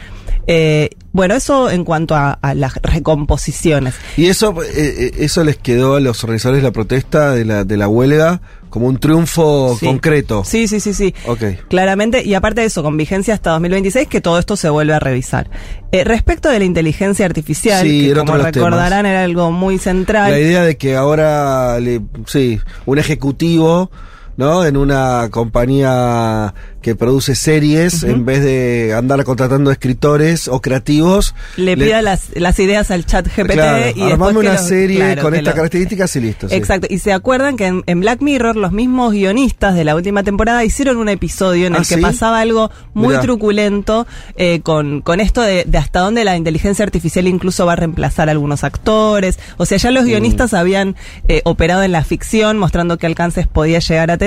Eh, 0.48 0.92
bueno, 1.12 1.34
eso 1.34 1.72
en 1.72 1.84
cuanto 1.84 2.14
a, 2.16 2.34
a 2.34 2.54
las 2.54 2.76
recomposiciones. 2.84 3.96
Y 4.18 4.28
eso, 4.28 4.54
eh, 4.64 4.68
eh, 4.76 5.12
eso 5.20 5.44
les 5.44 5.58
quedó 5.58 5.96
a 5.96 6.00
los 6.00 6.24
organizadores 6.24 6.62
de 6.62 6.68
la 6.70 6.72
protesta, 6.74 7.32
de 7.32 7.46
la, 7.46 7.64
de 7.64 7.78
la 7.78 7.88
huelga, 7.88 8.42
como 8.76 8.88
un 8.88 8.98
triunfo 9.00 9.78
Sí. 9.80 9.86
concreto. 9.86 10.44
Sí, 10.44 10.68
sí, 10.68 10.82
sí, 10.82 10.94
sí. 10.94 11.16
Ok. 11.28 11.44
Claramente, 11.70 12.24
y 12.26 12.34
aparte 12.34 12.60
de 12.60 12.68
eso, 12.68 12.84
con 12.84 12.98
vigencia 12.98 13.34
hasta 13.34 13.52
2026, 13.52 14.10
que 14.10 14.20
todo 14.20 14.38
esto 14.38 14.58
se 14.58 14.68
vuelve 14.68 14.94
a 14.94 15.00
revisar. 15.00 15.50
Eh, 15.94 16.04
respecto 16.04 16.50
de 16.50 16.60
la 16.60 16.66
inteligencia 16.66 17.26
artificial, 17.26 17.88
Sí, 17.88 18.10
que 18.10 18.14
como 18.16 18.36
recordarán 18.36 19.06
era 19.06 19.24
algo 19.24 19.50
muy 19.50 19.78
central. 19.80 20.30
La 20.30 20.40
idea 20.42 20.64
de 20.64 20.76
que 20.76 20.98
ahora, 20.98 21.80
le, 21.80 22.02
sí, 22.28 22.60
un 22.86 22.98
ejecutivo, 23.00 23.90
¿no? 24.38 24.66
En 24.66 24.78
una 24.78 25.30
compañía 25.32 26.54
que 26.82 26.96
produce 26.96 27.34
series, 27.34 28.04
en 28.04 28.26
vez 28.26 28.44
de 28.44 28.94
andar 28.94 29.24
contratando 29.24 29.72
escritores 29.72 30.48
o 30.48 30.62
creativos, 30.62 31.34
le 31.58 31.76
pida 31.76 32.04
las, 32.04 32.30
las 32.36 32.60
ideas 32.60 32.92
al 32.92 33.06
chat 33.08 33.26
GPT 33.26 33.52
claro, 33.54 33.92
y 33.96 34.04
armame 34.04 34.34
que 34.34 34.38
una 34.50 34.58
serie 34.60 34.98
claro, 34.98 35.22
con 35.24 35.32
que 35.32 35.40
estas 35.40 35.54
lo- 35.54 35.58
características 35.58 36.16
y 36.16 36.20
listo. 36.20 36.48
sí. 36.50 36.56
Exacto, 36.56 36.86
y 36.90 37.00
se 37.00 37.12
acuerdan 37.12 37.58
que 37.58 37.66
en, 37.66 37.84
en 37.88 38.02
Black 38.02 38.22
Mirror 38.22 38.56
los 38.56 38.72
mismos 38.72 39.14
guionistas 39.14 39.74
de 39.74 39.84
la 39.84 39.96
última 39.96 40.22
temporada 40.22 40.64
hicieron 40.64 40.98
un 40.98 41.10
episodio 41.10 41.66
en 41.66 41.74
el 41.74 41.82
¿Ah, 41.82 41.86
que 41.90 41.96
sí? 41.96 42.02
pasaba 42.02 42.40
algo 42.40 42.70
muy 42.94 43.10
Mirá. 43.10 43.22
truculento 43.22 44.06
eh, 44.36 44.60
con, 44.62 45.02
con 45.02 45.22
esto 45.22 45.42
de, 45.42 45.64
de 45.66 45.78
hasta 45.80 46.02
dónde 46.02 46.24
la 46.24 46.38
inteligencia 46.38 46.84
artificial 46.86 47.26
incluso 47.28 47.66
va 47.66 47.74
a 47.74 47.78
reemplazar 47.78 48.28
a 48.30 48.32
algunos 48.32 48.64
actores. 48.64 49.40
O 49.58 49.66
sea, 49.66 49.80
ya 49.80 49.90
Mm. 49.90 49.94
los 49.94 50.06
guionistas 50.06 50.54
habían 50.54 50.96
eh, 51.28 51.42
operado 51.46 51.82
en 51.82 51.92
la 51.94 52.04
ficción 52.04 52.58
mostrando 52.60 52.98
qué 53.00 53.08
alcances 53.08 53.48
podía 53.48 53.80
llegar 53.80 54.12
a 54.12 54.18
tener. 54.18 54.25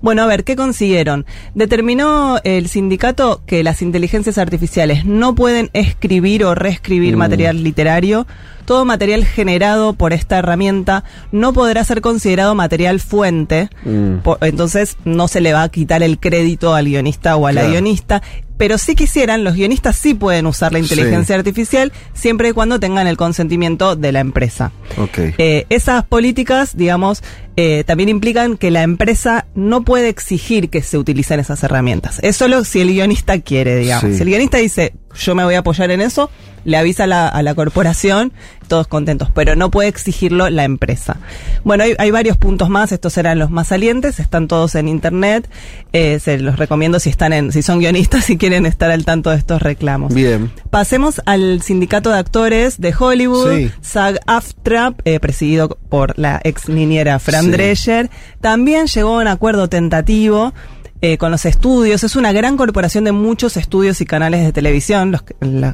Bueno, 0.00 0.22
a 0.22 0.26
ver, 0.26 0.44
¿qué 0.44 0.56
consiguieron? 0.56 1.26
Determinó 1.54 2.38
el 2.44 2.68
sindicato 2.68 3.42
que 3.46 3.62
las 3.64 3.80
inteligencias 3.82 4.38
artificiales 4.38 5.04
no 5.04 5.34
pueden 5.34 5.70
escribir 5.72 6.44
o 6.44 6.54
reescribir 6.54 7.14
Mm. 7.16 7.18
material 7.18 7.64
literario. 7.64 8.26
Todo 8.64 8.84
material 8.86 9.24
generado 9.26 9.92
por 9.92 10.12
esta 10.14 10.38
herramienta 10.38 11.04
no 11.32 11.52
podrá 11.52 11.84
ser 11.84 12.00
considerado 12.00 12.54
material 12.54 12.98
fuente. 13.00 13.68
Mm. 13.84 14.16
Entonces 14.40 14.96
no 15.04 15.28
se 15.28 15.40
le 15.40 15.52
va 15.52 15.62
a 15.64 15.68
quitar 15.68 16.02
el 16.02 16.18
crédito 16.18 16.74
al 16.74 16.86
guionista 16.86 17.36
o 17.36 17.46
a 17.46 17.52
la 17.52 17.64
guionista. 17.66 18.22
Pero 18.56 18.78
si 18.78 18.94
quisieran, 18.94 19.42
los 19.42 19.54
guionistas 19.54 19.96
sí 19.96 20.14
pueden 20.14 20.46
usar 20.46 20.72
la 20.72 20.78
inteligencia 20.78 21.34
Sí. 21.34 21.38
artificial 21.40 21.92
siempre 22.14 22.50
y 22.50 22.52
cuando 22.52 22.78
tengan 22.78 23.06
el 23.08 23.16
consentimiento 23.16 23.96
de 23.96 24.12
la 24.12 24.20
empresa. 24.20 24.70
Ok. 24.96 25.18
Eh, 25.38 25.66
esas 25.70 26.04
políticas, 26.04 26.76
digamos, 26.76 27.22
eh, 27.56 27.84
también 27.84 28.08
implican 28.08 28.56
que 28.56 28.70
la 28.70 28.82
empresa 28.82 29.46
no 29.54 29.84
puede 29.84 30.08
exigir 30.08 30.70
que 30.70 30.82
se 30.82 30.98
utilicen 30.98 31.40
esas 31.40 31.62
herramientas. 31.62 32.18
Es 32.22 32.36
solo 32.36 32.64
si 32.64 32.80
el 32.80 32.88
guionista 32.88 33.40
quiere, 33.40 33.76
digamos. 33.76 34.10
Sí. 34.10 34.16
Si 34.16 34.22
el 34.22 34.28
guionista 34.28 34.58
dice, 34.58 34.94
yo 35.16 35.34
me 35.34 35.44
voy 35.44 35.54
a 35.54 35.60
apoyar 35.60 35.90
en 35.90 36.00
eso, 36.00 36.30
le 36.64 36.76
avisa 36.78 37.04
a 37.04 37.06
la, 37.06 37.28
a 37.28 37.42
la 37.42 37.54
corporación, 37.54 38.32
todos 38.68 38.86
contentos, 38.86 39.28
pero 39.34 39.54
no 39.54 39.70
puede 39.70 39.88
exigirlo 39.88 40.48
la 40.48 40.64
empresa. 40.64 41.18
Bueno, 41.62 41.84
hay, 41.84 41.94
hay 41.98 42.10
varios 42.10 42.38
puntos 42.38 42.70
más, 42.70 42.90
estos 42.92 43.18
eran 43.18 43.38
los 43.38 43.50
más 43.50 43.68
salientes, 43.68 44.18
están 44.18 44.48
todos 44.48 44.74
en 44.74 44.88
internet, 44.88 45.48
eh, 45.92 46.18
se 46.20 46.38
los 46.38 46.58
recomiendo 46.58 46.98
si 47.00 47.10
están 47.10 47.34
en, 47.34 47.52
si 47.52 47.62
son 47.62 47.80
guionistas 47.80 48.30
y 48.30 48.38
quieren 48.38 48.64
estar 48.64 48.90
al 48.90 49.04
tanto 49.04 49.28
de 49.30 49.36
estos 49.36 49.60
reclamos. 49.60 50.14
Bien. 50.14 50.50
Pasemos 50.70 51.20
al 51.26 51.60
sindicato 51.60 52.10
de 52.10 52.18
actores 52.18 52.80
de 52.80 52.94
Hollywood, 52.98 53.54
Sí. 53.56 53.70
SAG-AFTRA, 53.82 54.94
eh, 55.04 55.20
presidido 55.20 55.78
por 55.88 56.18
la 56.18 56.40
ex 56.44 56.68
niñera 56.68 57.18
Fran 57.18 57.44
Sí. 57.44 57.50
Drescher, 57.50 58.10
también 58.40 58.86
llegó 58.86 59.18
a 59.18 59.22
un 59.22 59.28
acuerdo 59.28 59.68
tentativo 59.68 60.54
eh, 61.04 61.18
con 61.18 61.30
los 61.30 61.44
estudios. 61.44 62.02
Es 62.02 62.16
una 62.16 62.32
gran 62.32 62.56
corporación 62.56 63.04
de 63.04 63.12
muchos 63.12 63.56
estudios 63.56 64.00
y 64.00 64.06
canales 64.06 64.42
de 64.42 64.52
televisión, 64.52 65.10
los 65.12 65.22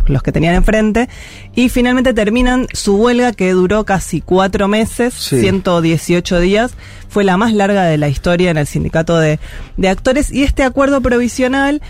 los 0.06 0.22
que 0.22 0.32
tenían 0.32 0.54
enfrente, 0.56 1.08
y 1.54 1.68
finalmente 1.68 2.12
terminan 2.14 2.66
su 2.72 2.96
huelga 2.96 3.32
que 3.32 3.52
duró 3.52 3.84
casi 3.84 4.20
cuatro 4.20 4.66
meses, 4.66 5.14
Sí. 5.14 5.40
118 5.40 6.40
días. 6.40 6.72
Fue 7.08 7.22
la 7.24 7.36
más 7.36 7.52
larga 7.54 7.84
de 7.84 7.96
la 7.98 8.08
historia 8.08 8.50
en 8.50 8.56
el 8.58 8.66
sindicato 8.66 9.18
de, 9.18 9.38
de 9.76 9.88
actores 9.88 10.30
y 10.32 10.42
este 10.42 10.62
acuerdo 10.64 11.00
provisional 11.00 11.80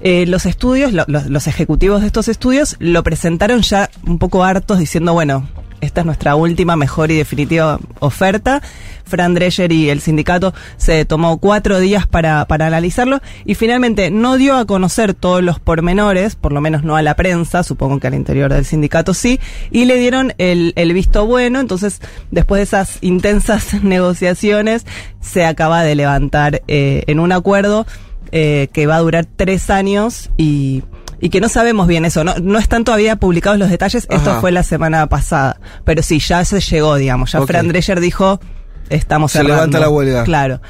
eh, 0.00 0.26
los 0.26 0.46
estudios, 0.46 0.92
lo- 0.92 1.04
los, 1.08 1.26
los 1.26 1.46
ejecutivos 1.48 2.00
de 2.00 2.06
estos 2.08 2.28
estudios 2.28 2.76
lo 2.78 3.02
presentaron 3.02 3.62
ya 3.62 3.90
un 4.06 4.18
poco 4.20 4.44
hartos 4.44 4.78
diciendo, 4.78 5.12
bueno, 5.12 5.48
esta 5.80 6.00
es 6.00 6.06
nuestra 6.06 6.34
última, 6.36 6.76
mejor 6.76 7.10
y 7.10 7.16
definitiva 7.16 7.78
oferta. 8.00 8.62
Fran 9.04 9.34
Drescher 9.34 9.72
y 9.72 9.88
el 9.88 10.00
sindicato 10.00 10.52
se 10.76 11.04
tomó 11.04 11.38
cuatro 11.38 11.80
días 11.80 12.06
para, 12.06 12.44
para 12.46 12.66
analizarlo 12.66 13.20
y 13.44 13.54
finalmente 13.54 14.10
no 14.10 14.36
dio 14.36 14.56
a 14.56 14.66
conocer 14.66 15.14
todos 15.14 15.42
los 15.42 15.58
pormenores, 15.58 16.36
por 16.36 16.52
lo 16.52 16.60
menos 16.60 16.84
no 16.84 16.94
a 16.94 17.02
la 17.02 17.16
prensa, 17.16 17.62
supongo 17.62 17.98
que 18.00 18.06
al 18.06 18.14
interior 18.14 18.52
del 18.52 18.66
sindicato 18.66 19.14
sí, 19.14 19.40
y 19.70 19.86
le 19.86 19.96
dieron 19.96 20.34
el, 20.38 20.74
el 20.76 20.92
visto 20.92 21.26
bueno. 21.26 21.58
Entonces, 21.58 22.00
después 22.30 22.58
de 22.58 22.64
esas 22.64 22.98
intensas 23.00 23.74
negociaciones, 23.82 24.86
se 25.20 25.44
acaba 25.44 25.82
de 25.82 25.94
levantar 25.94 26.62
eh, 26.68 27.04
en 27.06 27.18
un 27.18 27.32
acuerdo 27.32 27.86
eh, 28.30 28.68
que 28.74 28.86
va 28.86 28.96
a 28.96 29.00
durar 29.00 29.24
tres 29.24 29.70
años 29.70 30.30
y, 30.36 30.82
y 31.20 31.30
que 31.30 31.40
no 31.40 31.48
sabemos 31.48 31.86
bien 31.88 32.04
eso. 32.04 32.24
No, 32.24 32.34
no 32.40 32.58
están 32.58 32.84
todavía 32.84 33.16
publicados 33.16 33.58
los 33.58 33.70
detalles. 33.70 34.06
Esto 34.10 34.40
fue 34.40 34.52
la 34.52 34.62
semana 34.62 35.06
pasada. 35.08 35.58
Pero 35.84 36.02
sí, 36.02 36.18
ya 36.20 36.44
se 36.44 36.60
llegó, 36.60 36.96
digamos. 36.96 37.32
Ya 37.32 37.40
Ok. 37.40 37.46
Fran 37.48 37.68
Drescher 37.68 38.00
dijo, 38.00 38.40
estamos 38.88 39.32
Se 39.32 39.38
cerrando. 39.38 39.54
levanta 39.56 39.80
la 39.80 39.88
huelga. 39.90 40.24
Claro. 40.24 40.60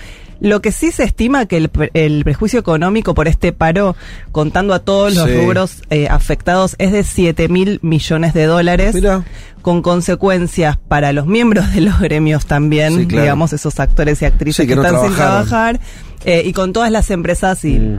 Lo 0.40 0.62
que 0.62 0.70
sí 0.72 0.92
se 0.92 1.02
estima 1.02 1.46
que 1.46 1.56
el, 1.56 1.70
el 1.94 2.22
prejuicio 2.24 2.60
económico 2.60 3.12
por 3.14 3.26
este 3.26 3.52
paro, 3.52 3.96
contando 4.30 4.72
a 4.74 4.78
todos 4.78 5.14
los 5.14 5.26
Sí. 5.28 5.36
rubros 5.36 5.82
eh, 5.90 6.06
afectados, 6.08 6.76
es 6.78 6.92
de 6.92 7.02
7 7.02 7.48
mil 7.48 7.80
millones 7.82 8.34
de 8.34 8.44
dólares 8.46 8.94
Mira. 8.94 9.24
con 9.62 9.82
consecuencias 9.82 10.76
para 10.76 11.12
los 11.12 11.26
miembros 11.26 11.72
de 11.74 11.80
los 11.80 11.98
gremios 11.98 12.46
también, 12.46 12.94
Sí, 12.96 13.06
claro. 13.06 13.22
digamos, 13.24 13.52
esos 13.52 13.80
actores 13.80 14.22
y 14.22 14.26
actrices 14.26 14.62
Sí, 14.62 14.68
que 14.68 14.74
que, 14.74 14.76
no 14.76 14.86
están 14.86 15.02
sin 15.06 15.14
trabajar, 15.16 15.80
eh, 16.24 16.42
y 16.44 16.52
con 16.52 16.72
todas 16.72 16.90
las 16.92 17.10
empresas 17.10 17.64
y 17.64 17.78
Mm. 17.78 17.98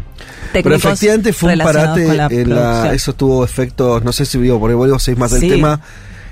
Pero 0.54 0.76
efectivamente 0.76 1.32
fue 1.34 1.54
un 1.54 1.60
parate, 1.60 2.06
la 2.16 2.28
en 2.28 2.56
la- 2.56 2.94
eso 2.94 3.14
tuvo 3.14 3.44
efectos, 3.44 4.04
no 4.04 4.12
sé 4.14 4.26
si 4.26 4.38
vivo 4.38 4.60
por 4.60 4.70
ahí 4.70 4.76
vuelvo 4.76 4.98
seis 4.98 5.18
más 5.18 5.32
del 5.32 5.42
Sí. 5.42 5.50
tema. 5.50 5.82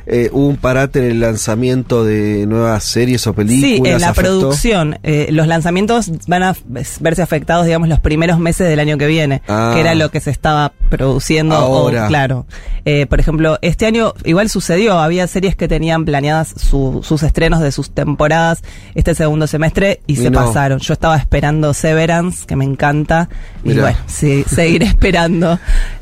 Eh, 0.10 0.30
hubo 0.32 0.48
un 0.48 0.56
parate 0.58 1.00
en 1.00 1.06
el 1.12 1.20
lanzamiento 1.20 2.04
de 2.06 2.46
nuevas 2.48 2.84
series 2.86 3.28
o 3.28 3.34
películas. 3.34 3.70
Sí, 3.70 3.82
en 3.96 4.02
la 4.02 4.10
afectó. 4.10 4.40
producción. 4.40 5.00
eh, 5.04 5.28
los 5.32 5.48
lanzamientos 5.48 6.10
van 6.28 6.44
a 6.44 6.56
verse 7.00 7.22
afectados, 7.22 7.66
digamos, 7.66 7.90
los 7.90 8.00
primeros 8.00 8.40
meses 8.40 8.70
del 8.70 8.80
año 8.80 8.98
que 8.98 9.08
viene, 9.08 9.42
Ah. 9.48 9.72
que 9.74 9.82
era 9.82 9.96
lo 9.96 10.10
que 10.10 10.20
se 10.22 10.32
estaba 10.32 10.72
produciendo. 10.90 11.56
Ahora. 11.56 12.06
O, 12.06 12.08
claro. 12.08 12.46
Eh, 12.86 13.06
por 13.06 13.20
ejemplo, 13.20 13.60
este 13.62 13.86
año 13.86 14.14
igual 14.24 14.50
sucedió, 14.50 14.98
había 15.00 15.28
series 15.28 15.56
que 15.58 15.68
tenían 15.68 16.06
planeadas 16.06 16.54
su- 16.56 17.02
sus 17.04 17.22
estrenos 17.24 17.60
de 17.60 17.74
sus 17.74 17.92
temporadas 17.92 18.62
este 18.96 19.14
segundo 19.14 19.46
semestre 19.46 20.00
y, 20.08 20.14
Y 20.14 20.16
se 20.16 20.30
no. 20.30 20.40
pasaron. 20.46 20.80
Yo 20.80 20.94
estaba 20.94 21.18
esperando 21.18 21.74
Severance, 21.74 22.46
que 22.48 22.56
me 22.56 22.64
encanta, 22.64 23.28
y 23.66 23.74
bueno, 23.74 23.98
sí, 24.08 24.46
seguiré 24.48 24.86
esperando. 24.98 25.60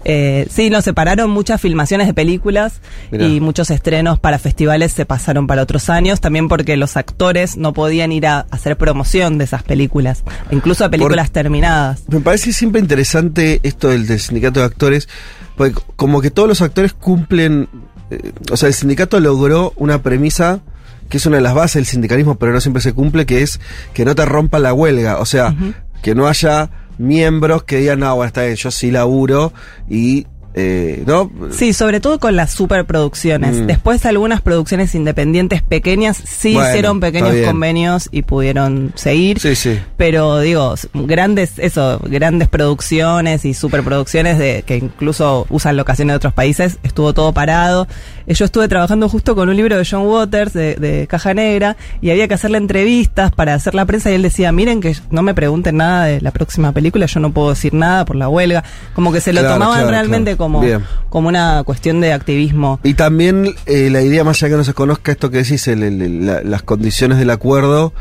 Eh, 0.07 0.47
sí, 0.51 0.69
nos 0.69 0.83
separaron 0.83 1.31
muchas 1.31 1.59
filmaciones 1.59 2.05
de 2.05 2.13
películas 2.13 2.79
Mirá. 3.11 3.25
y 3.25 3.39
muchos 3.39 3.71
estrenos 3.71 4.19
para 4.19 4.37
festivales 4.37 4.91
se 4.91 5.05
pasaron 5.05 5.47
para 5.47 5.63
otros 5.63 5.89
años, 5.89 6.21
también 6.21 6.47
porque 6.47 6.77
los 6.77 6.95
actores 6.95 7.57
no 7.57 7.73
podían 7.73 8.11
ir 8.11 8.27
a 8.27 8.45
hacer 8.51 8.77
promoción 8.77 9.39
de 9.39 9.45
esas 9.45 9.63
películas, 9.63 10.23
incluso 10.51 10.85
a 10.85 10.89
películas 10.89 11.31
terminadas. 11.31 12.03
Me 12.07 12.19
parece 12.19 12.53
siempre 12.53 12.79
interesante 12.79 13.59
esto 13.63 13.89
del, 13.89 14.05
del 14.05 14.19
sindicato 14.19 14.59
de 14.59 14.67
actores, 14.67 15.09
porque 15.57 15.75
como 15.95 16.21
que 16.21 16.29
todos 16.29 16.47
los 16.47 16.61
actores 16.61 16.93
cumplen, 16.93 17.67
eh, 18.11 18.31
o 18.51 18.57
sea, 18.57 18.67
el 18.67 18.75
sindicato 18.75 19.19
logró 19.19 19.73
una 19.75 20.03
premisa 20.03 20.61
que 21.09 21.17
es 21.17 21.25
una 21.25 21.37
de 21.37 21.41
las 21.43 21.53
bases 21.53 21.75
del 21.75 21.85
sindicalismo, 21.85 22.35
pero 22.35 22.51
no 22.51 22.61
siempre 22.61 22.81
se 22.81 22.93
cumple, 22.93 23.25
que 23.25 23.41
es 23.41 23.59
que 23.93 24.05
no 24.05 24.15
te 24.15 24.25
rompa 24.25 24.59
la 24.59 24.73
huelga, 24.73 25.19
o 25.19 25.25
sea, 25.25 25.55
que 26.01 26.15
no 26.15 26.27
haya 26.27 26.69
miembros 26.97 27.63
que 27.63 27.77
digan, 27.77 27.99
no, 27.99 28.15
bueno, 28.15 28.27
está 28.27 28.43
bien, 28.43 28.55
yo 28.55 28.71
sí 28.71 28.91
laburo 28.91 29.53
y, 29.89 30.27
eh, 30.57 31.03
¿no? 31.05 31.29
Sí, 31.51 31.73
sobre 31.73 31.99
todo 31.99 32.17
con 32.17 32.37
las 32.37 32.51
superproducciones. 32.53 33.57
Mm. 33.57 33.65
Después 33.67 34.05
algunas 34.05 34.39
producciones 34.41 34.95
independientes 34.95 35.61
pequeñas 35.61 36.15
sí 36.25 36.53
Bueno, 36.53 36.69
hicieron 36.69 36.99
pequeños 37.01 37.35
convenios 37.45 38.07
y 38.11 38.21
pudieron 38.21 38.93
seguir. 38.95 39.39
Sí, 39.39 39.53
sí. 39.55 39.77
Pero 39.97 40.39
digo, 40.39 40.75
grandes, 40.93 41.59
eso, 41.59 41.99
grandes 42.05 42.47
producciones 42.47 43.43
y 43.43 43.53
superproducciones 43.53 44.39
de 44.39 44.63
que 44.65 44.77
incluso 44.77 45.45
usan 45.49 45.75
locaciones 45.75 46.13
de 46.13 46.17
otros 46.17 46.33
países, 46.33 46.79
estuvo 46.83 47.13
todo 47.13 47.33
parado. 47.33 47.85
Eh, 48.25 48.33
Yo 48.33 48.45
estuve 48.45 48.69
trabajando 48.69 49.09
justo 49.09 49.35
con 49.35 49.49
un 49.49 49.57
libro 49.57 49.77
de 49.77 49.85
John 49.89 50.07
Waters 50.07 50.53
de, 50.53 50.75
de 50.75 51.05
Caja 51.07 51.33
Negra 51.33 51.75
y 51.99 52.11
había 52.11 52.29
que 52.29 52.33
hacerle 52.33 52.59
entrevistas 52.59 53.31
para 53.31 53.55
hacer 53.55 53.75
la 53.75 53.85
prensa 53.85 54.09
y 54.09 54.13
él 54.15 54.21
decía, 54.21 54.53
miren 54.53 54.79
que 54.79 54.95
no 55.11 55.21
me 55.21 55.33
pregunten 55.33 55.75
nada 55.77 56.05
de 56.05 56.21
la 56.21 56.31
próxima 56.31 56.71
película, 56.71 57.07
yo 57.07 57.19
no 57.19 57.33
puedo 57.33 57.49
decir 57.49 57.73
nada 57.73 58.05
por 58.05 58.15
la 58.15 58.29
huelga. 58.29 58.63
Como 58.93 59.11
que 59.11 59.19
se 59.19 59.33
lo 59.33 59.41
Claro, 59.41 59.55
tomaban 59.55 59.75
claro, 59.79 59.91
realmente 59.91 60.31
claro. 60.31 60.37
Como, 60.45 60.61
Bien. 60.61 60.83
como 61.09 61.27
una 61.27 61.63
cuestión 61.65 62.01
de 62.01 62.13
activismo. 62.13 62.79
Y 62.83 62.93
también 62.93 63.53
eh, 63.65 63.89
la 63.89 64.01
idea, 64.01 64.23
más 64.23 64.41
allá 64.43 64.51
que 64.53 64.57
no 64.57 64.63
se 64.63 64.73
conozca 64.73 65.11
esto 65.11 65.29
que 65.31 65.37
decís, 65.39 65.67
el- 65.67 65.83
el- 65.83 66.25
la- 66.25 66.41
las 66.43 66.61
condiciones 66.61 67.17
del 67.17 67.29
acuerdo, 67.31 67.93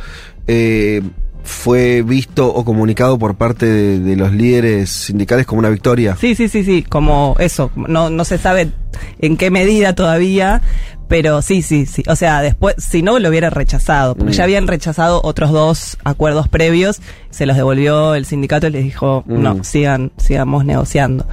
eh, 0.47 1.01
fue 1.43 2.03
visto 2.03 2.49
o 2.55 2.65
comunicado 2.65 3.19
por 3.19 3.35
parte 3.35 3.67
de, 3.67 3.99
de 3.99 4.17
los 4.17 4.33
líderes 4.33 4.89
sindicales 4.91 5.45
como 5.47 5.59
una 5.59 5.69
victoria. 5.69 6.17
Sí, 6.19 6.35
sí, 6.35 6.49
sí, 6.49 6.65
sí, 6.65 6.83
como 6.83 7.37
eso, 7.39 7.71
no, 7.77 8.09
no 8.09 8.25
se 8.25 8.39
sabe 8.39 8.71
en 9.19 9.37
qué 9.37 9.51
medida 9.51 9.95
todavía, 9.95 10.63
pero 11.07 11.43
sí, 11.43 11.61
sí, 11.61 11.85
sí. 11.85 12.03
O 12.09 12.17
sea, 12.17 12.41
después, 12.41 12.77
si 12.79 13.03
no, 13.03 13.19
lo 13.19 13.29
hubiera 13.29 13.51
rechazado, 13.51 14.15
porque 14.15 14.33
Mm. 14.33 14.37
ya 14.37 14.45
habían 14.45 14.67
rechazado 14.67 15.21
otros 15.23 15.51
dos 15.53 15.99
acuerdos 16.03 16.49
previos, 16.49 17.03
se 17.29 17.45
los 17.45 17.57
devolvió 17.59 18.15
el 18.15 18.25
sindicato 18.25 18.67
y 18.69 18.71
les 18.71 18.85
dijo, 18.85 19.23
Mm. 19.27 19.43
no, 19.43 19.65
sigan, 19.65 20.13
sigamos 20.17 20.65
negociando. 20.65 21.27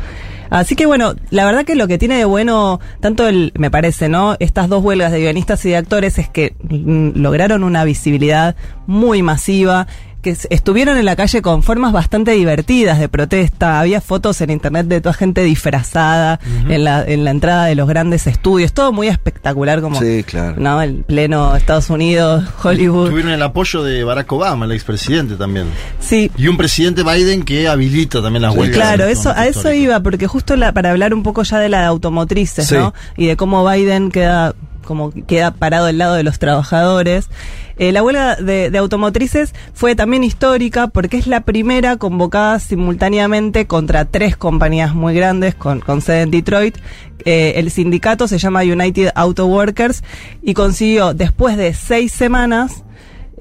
Así 0.51 0.75
que 0.75 0.86
bueno, 0.86 1.15
la 1.29 1.46
verdad 1.46 1.63
que 1.63 1.75
lo 1.75 1.88
que 1.88 1.98
tiene 1.98 2.17
de 2.17 2.25
bueno, 2.25 2.81
tanto 3.00 3.25
el, 3.25 3.53
me 3.58 3.72
parece, 3.72 4.10
¿no? 4.10 4.36
Estas 4.39 4.67
dos 4.67 4.84
huelgas 4.84 5.13
de 5.13 5.22
guionistas 5.22 5.63
y 5.65 5.70
de 5.70 5.77
actores 5.77 6.20
es 6.20 6.27
que 6.27 6.55
mm, 6.70 7.12
lograron 7.15 7.63
una 7.63 7.86
visibilidad 7.86 8.58
muy 8.86 9.24
masiva, 9.24 9.88
que 10.21 10.35
estuvieron 10.49 10.97
en 10.97 11.05
la 11.05 11.15
calle 11.15 11.41
con 11.41 11.63
formas 11.63 11.91
bastante 11.91 12.31
divertidas 12.31 12.99
de 12.99 13.09
protesta. 13.09 13.79
Había 13.79 14.01
fotos 14.01 14.39
en 14.41 14.49
internet 14.51 14.87
de 14.87 15.01
toda 15.01 15.13
gente 15.13 15.43
disfrazada 15.43 16.39
en, 16.69 16.83
la, 16.83 17.03
en 17.03 17.23
la 17.23 17.31
entrada 17.31 17.65
de 17.65 17.75
los 17.75 17.87
grandes 17.87 18.27
estudios. 18.27 18.73
Todo 18.73 18.91
muy 18.91 19.07
espectacular, 19.07 19.81
como, 19.81 19.99
Sí, 19.99 20.23
claro. 20.23 20.55
¿no? 20.57 20.81
El 20.81 21.03
pleno 21.03 21.55
Estados 21.55 21.89
Unidos, 21.89 22.43
Hollywood. 22.63 23.09
Tuvieron 23.09 23.31
el 23.31 23.41
apoyo 23.41 23.83
de 23.83 24.03
Barack 24.03 24.31
Obama, 24.31 24.65
el 24.65 24.71
expresidente 24.71 25.35
también. 25.35 25.67
Sí, 25.99 26.31
Y 26.37 26.47
un 26.47 26.57
presidente 26.57 27.03
Biden 27.03 27.43
que 27.43 27.67
habilita 27.67 28.21
también 28.21 28.43
las 28.43 28.53
Sí, 28.53 28.59
huelgas. 28.59 28.77
Claro, 28.77 29.05
eso, 29.05 29.31
a 29.35 29.47
eso 29.47 29.71
iba, 29.73 29.99
porque 30.01 30.27
justo 30.27 30.55
la, 30.55 30.71
para 30.73 30.91
hablar 30.91 31.13
un 31.13 31.23
poco 31.23 31.43
ya 31.43 31.59
de 31.59 31.69
la 31.69 31.81
de 31.81 31.85
automotrices, 31.87 32.67
Sí. 32.67 32.75
¿no? 32.75 32.93
Y 33.17 33.27
de 33.27 33.35
cómo 33.37 33.67
Biden 33.69 34.11
queda 34.11 34.53
como 34.85 35.11
queda 35.11 35.51
parado 35.51 35.88
al 35.88 35.97
lado 35.97 36.15
de 36.15 36.23
los 36.23 36.39
trabajadores. 36.39 37.29
Eh, 37.77 37.91
la 37.91 38.03
huelga 38.03 38.35
de, 38.35 38.77
automotrices 38.77 39.53
fue 39.73 39.95
también 39.95 40.23
histórica 40.23 40.88
porque 40.88 41.17
es 41.17 41.27
la 41.27 41.41
primera 41.41 41.97
convocada 41.97 42.59
simultáneamente 42.59 43.65
contra 43.65 44.05
tres 44.05 44.38
compañías 44.38 44.93
muy 44.93 45.13
grandes 45.15 45.55
con, 45.55 45.79
con 45.79 46.01
sede 46.01 46.21
en 46.21 46.31
Detroit. 46.31 46.77
Eh, 47.25 47.53
el 47.55 47.71
sindicato 47.71 48.27
se 48.27 48.38
llama 48.38 48.61
United 48.61 49.11
Auto 49.15 49.45
Workers 49.45 50.03
y 50.41 50.53
consiguió 50.53 51.13
después 51.13 51.57
de 51.57 51.73
seis 51.73 52.11
semanas 52.11 52.83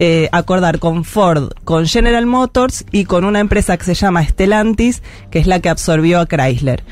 eh, 0.02 0.30
acordar 0.32 0.78
con 0.78 1.04
Ford, 1.04 1.52
con 1.64 1.87
General 1.87 2.25
Motors 2.25 2.87
y 2.90 3.04
con 3.04 3.26
una 3.26 3.38
empresa 3.38 3.76
que 3.76 3.85
se 3.85 3.92
llama 3.92 4.25
Stellantis, 4.25 5.02
que 5.30 5.38
es 5.38 5.47
la 5.47 5.61
que 5.61 5.68
absorbió 5.68 6.20
a 6.20 6.26
Chrysler. 6.26 6.82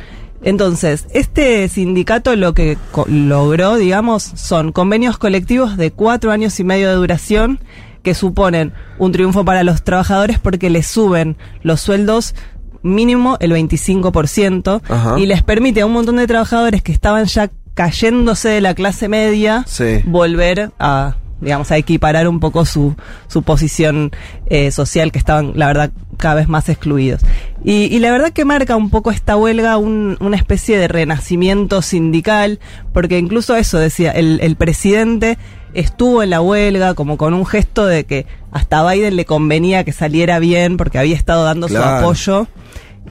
Entonces, 0.42 1.06
este 1.12 1.68
sindicato 1.68 2.34
lo 2.36 2.54
que 2.54 2.78
co- 2.92 3.06
logró, 3.08 3.76
digamos, 3.76 4.22
son 4.22 4.72
convenios 4.72 5.18
colectivos 5.18 5.76
de 5.76 5.90
cuatro 5.90 6.30
años 6.30 6.58
y 6.60 6.64
medio 6.64 6.88
de 6.88 6.94
duración 6.94 7.58
que 8.02 8.14
suponen 8.14 8.72
un 8.98 9.12
triunfo 9.12 9.44
para 9.44 9.64
los 9.64 9.82
trabajadores 9.82 10.38
porque 10.38 10.70
les 10.70 10.86
suben 10.86 11.36
los 11.62 11.80
sueldos 11.80 12.34
mínimo 12.82 13.36
el 13.40 13.50
25% 13.52 14.80
Ajá. 14.88 15.18
y 15.18 15.26
les 15.26 15.42
permite 15.42 15.80
a 15.80 15.86
un 15.86 15.92
montón 15.92 16.16
de 16.16 16.26
trabajadores 16.26 16.82
que 16.82 16.92
estaban 16.92 17.24
ya 17.26 17.50
cayéndose 17.74 18.48
de 18.48 18.60
la 18.60 18.74
clase 18.74 19.08
media, 19.08 19.64
Sí. 19.66 20.00
volver 20.04 20.70
a 20.78 21.16
digamos, 21.40 21.70
a 21.70 21.76
equiparar 21.76 22.26
un 22.26 22.40
poco 22.40 22.64
su, 22.64 22.96
su 23.28 23.42
posición 23.44 24.10
eh, 24.46 24.72
social, 24.72 25.12
que 25.12 25.20
estaban, 25.20 25.52
la 25.54 25.68
verdad, 25.68 25.92
cada 26.18 26.34
vez 26.34 26.48
más 26.48 26.68
excluidos. 26.68 27.22
Y, 27.64 27.84
y 27.84 27.98
la 28.00 28.10
verdad 28.10 28.32
que 28.32 28.44
marca 28.44 28.76
un 28.76 28.90
poco 28.90 29.10
esta 29.10 29.36
huelga 29.36 29.76
un- 29.78 30.16
una 30.20 30.36
especie 30.36 30.76
de 30.78 30.88
renacimiento 30.88 31.80
sindical, 31.82 32.60
porque 32.92 33.18
incluso 33.18 33.56
eso 33.56 33.78
decía, 33.78 34.10
el, 34.12 34.40
el 34.42 34.56
presidente 34.56 35.38
estuvo 35.74 36.22
en 36.22 36.30
la 36.30 36.40
huelga 36.40 36.94
como 36.94 37.16
con 37.16 37.34
un 37.34 37.46
gesto 37.46 37.86
de 37.86 38.04
que 38.04 38.26
hasta 38.52 38.80
a 38.80 38.92
Biden 38.92 39.16
le 39.16 39.24
convenía 39.24 39.84
que 39.84 39.92
saliera 39.92 40.38
bien 40.38 40.76
porque 40.76 40.98
había 40.98 41.14
estado 41.16 41.44
dando 41.44 41.68
su 41.68 41.76
apoyo. 41.78 42.46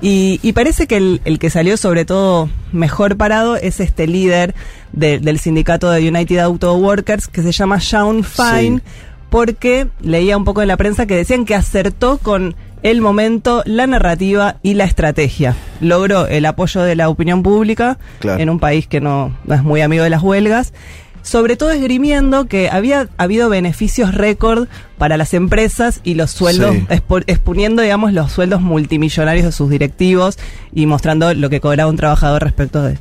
Y, 0.02 0.40
y 0.44 0.52
parece 0.54 0.86
que 0.86 0.98
el, 0.98 1.22
el 1.26 1.40
que 1.40 1.50
salió 1.50 1.76
sobre 1.76 2.06
todo 2.06 2.50
mejor 2.72 3.18
parado 3.18 3.56
es 3.56 3.80
este 3.80 4.06
líder 4.06 4.54
de- 4.94 5.18
del 5.20 5.40
sindicato 5.40 5.90
de 5.90 6.08
United 6.08 6.38
Auto 6.40 6.76
Workers 6.76 7.28
que 7.28 7.42
se 7.42 7.52
llama 7.52 7.80
Sean 7.80 8.24
Fine, 8.24 8.78
Sí. 8.78 8.84
porque 9.32 9.88
leía 10.02 10.38
un 10.38 10.44
poco 10.46 10.62
en 10.62 10.68
la 10.68 10.78
prensa 10.78 11.06
que 11.08 11.16
decían 11.16 11.46
que 11.46 11.56
acertó 11.56 12.20
con 12.20 12.56
el 12.88 13.02
momento, 13.02 13.62
la 13.66 13.88
narrativa 13.88 14.58
y 14.64 14.74
la 14.74 14.84
estrategia. 14.86 15.56
Logró 15.82 16.28
el 16.28 16.46
apoyo 16.46 16.82
de 16.82 16.96
la 16.96 17.10
opinión 17.10 17.44
pública 17.44 17.98
Claro. 18.20 18.42
en 18.42 18.50
un 18.50 18.60
país 18.60 18.88
que 18.88 19.02
no, 19.02 19.36
no 19.46 19.56
es 19.56 19.64
muy 19.64 19.82
amigo 19.82 20.04
de 20.04 20.10
las 20.10 20.22
huelgas. 20.24 20.74
Sobre 21.22 21.58
todo 21.58 21.72
esgrimiendo 21.72 22.46
que 22.48 22.70
había 22.70 23.10
habido 23.18 23.50
beneficios 23.50 24.16
récord 24.16 24.70
para 24.98 25.18
las 25.18 25.34
empresas 25.34 26.00
y 26.06 26.14
los 26.14 26.32
sueldos, 26.32 26.74
Sí. 26.74 26.86
expo- 26.90 27.24
exponiendo, 27.28 27.82
digamos, 27.82 28.14
los 28.14 28.32
sueldos 28.32 28.62
multimillonarios 28.62 29.46
de 29.46 29.52
sus 29.52 29.70
directivos 29.70 30.38
y 30.74 30.86
mostrando 30.86 31.34
lo 31.34 31.50
que 31.50 31.60
cobraba 31.60 31.90
un 31.90 31.98
trabajador 31.98 32.44
respecto 32.44 32.82
de, 32.82 32.98